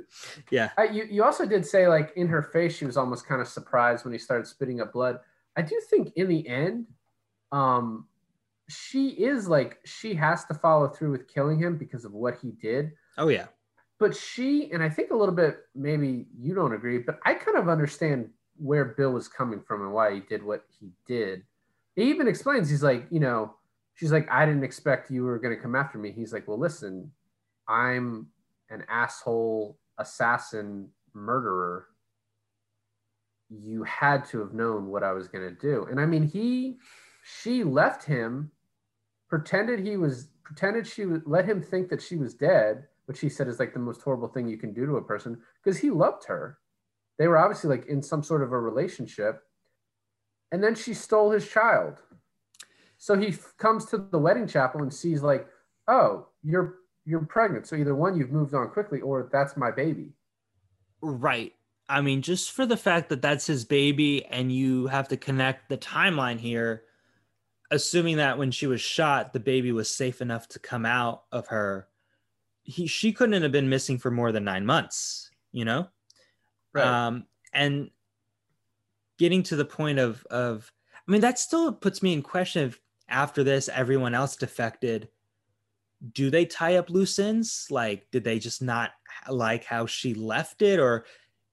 [0.51, 0.71] yeah.
[0.77, 3.49] I, you, you also did say like in her face she was almost kind of
[3.49, 5.19] surprised when he started spitting up blood.
[5.57, 6.87] I do think in the end
[7.51, 8.07] um
[8.69, 12.53] she is like she has to follow through with killing him because of what he
[12.53, 12.93] did.
[13.19, 13.47] Oh yeah
[14.03, 17.57] but she and I think a little bit maybe you don't agree, but I kind
[17.57, 21.45] of understand where Bill was coming from and why he did what he did.
[21.95, 23.55] He even explains he's like, you know,
[23.95, 26.11] she's like, I didn't expect you were going to come after me.
[26.11, 27.13] He's like, well, listen,
[27.69, 28.27] I'm
[28.71, 31.87] an asshole assassin murderer.
[33.51, 35.87] You had to have known what I was going to do.
[35.89, 36.79] And I mean, he,
[37.23, 38.51] she left him,
[39.29, 43.49] pretended he was, pretended she let him think that she was dead which he said
[43.49, 46.25] is like the most horrible thing you can do to a person because he loved
[46.27, 46.59] her.
[47.19, 49.43] They were obviously like in some sort of a relationship.
[50.51, 52.03] And then she stole his child.
[52.99, 55.49] So he f- comes to the wedding chapel and sees like,
[55.89, 57.67] "Oh, you're you're pregnant.
[57.67, 60.13] So either one you've moved on quickly or that's my baby."
[61.01, 61.53] Right.
[61.89, 65.69] I mean, just for the fact that that's his baby and you have to connect
[65.69, 66.85] the timeline here,
[67.71, 71.49] assuming that when she was shot, the baby was safe enough to come out of
[71.49, 71.89] her,
[72.65, 75.89] he she couldn't have been missing for more than nine months, you know?
[76.73, 76.87] Right.
[76.87, 77.91] Um, and
[79.19, 82.81] getting to the point of of I mean, that still puts me in question if
[83.09, 85.09] after this everyone else defected.
[86.13, 87.69] Do they tie up loose ends?
[87.71, 88.91] Like, did they just not
[89.29, 91.05] like how she left it, or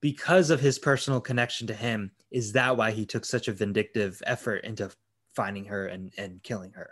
[0.01, 4.21] because of his personal connection to him, is that why he took such a vindictive
[4.25, 4.89] effort into
[5.35, 6.89] finding her and, and killing her?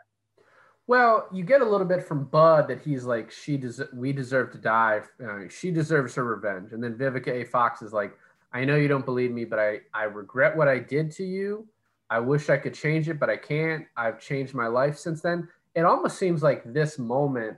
[0.88, 4.52] Well, you get a little bit from Bud that he's like, she des- we deserve
[4.54, 5.02] to die.
[5.22, 6.72] Uh, she deserves her revenge.
[6.72, 7.44] And then Vivica A.
[7.44, 8.18] Fox is like,
[8.54, 11.68] I know you don't believe me, but I, I regret what I did to you.
[12.10, 13.86] I wish I could change it, but I can't.
[13.98, 15.50] I've changed my life since then.
[15.76, 17.58] It almost seems like this moment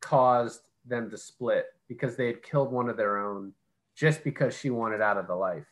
[0.00, 3.52] caused them to split because they had killed one of their own
[3.94, 5.66] just because she wanted out of the life.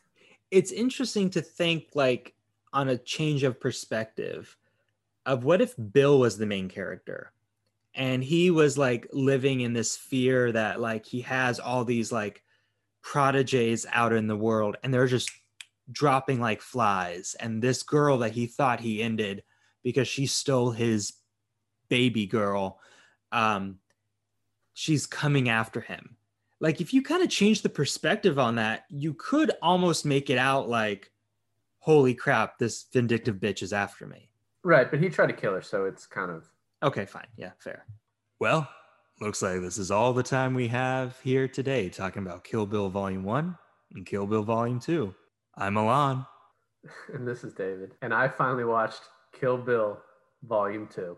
[0.51, 2.35] It's interesting to think like
[2.71, 4.55] on a change of perspective
[5.29, 7.31] of what if Bill was the main character?
[7.93, 12.43] And he was like living in this fear that like he has all these like
[13.03, 15.29] prodigies out in the world and they're just
[15.91, 17.35] dropping like flies.
[17.39, 19.43] And this girl that he thought he ended
[19.83, 21.13] because she stole his
[21.89, 22.79] baby girl
[23.31, 23.77] um
[24.73, 26.17] she's coming after him.
[26.59, 30.39] Like if you kind of change the perspective on that you could almost make it
[30.39, 31.11] out like
[31.77, 34.28] holy crap this vindictive bitch is after me
[34.63, 36.49] right but he tried to kill her so it's kind of
[36.83, 37.27] okay fine.
[37.37, 37.85] Yeah fair.
[38.39, 38.67] Well
[39.21, 42.89] looks like this is all the time we have here today talking about kill bill
[42.89, 43.57] volume 1
[43.95, 45.13] and kill bill volume 2
[45.57, 46.25] i'm Alon
[47.13, 47.95] and this is david.
[48.01, 49.01] And i finally watched
[49.37, 49.99] kill bill
[50.43, 51.17] volume 2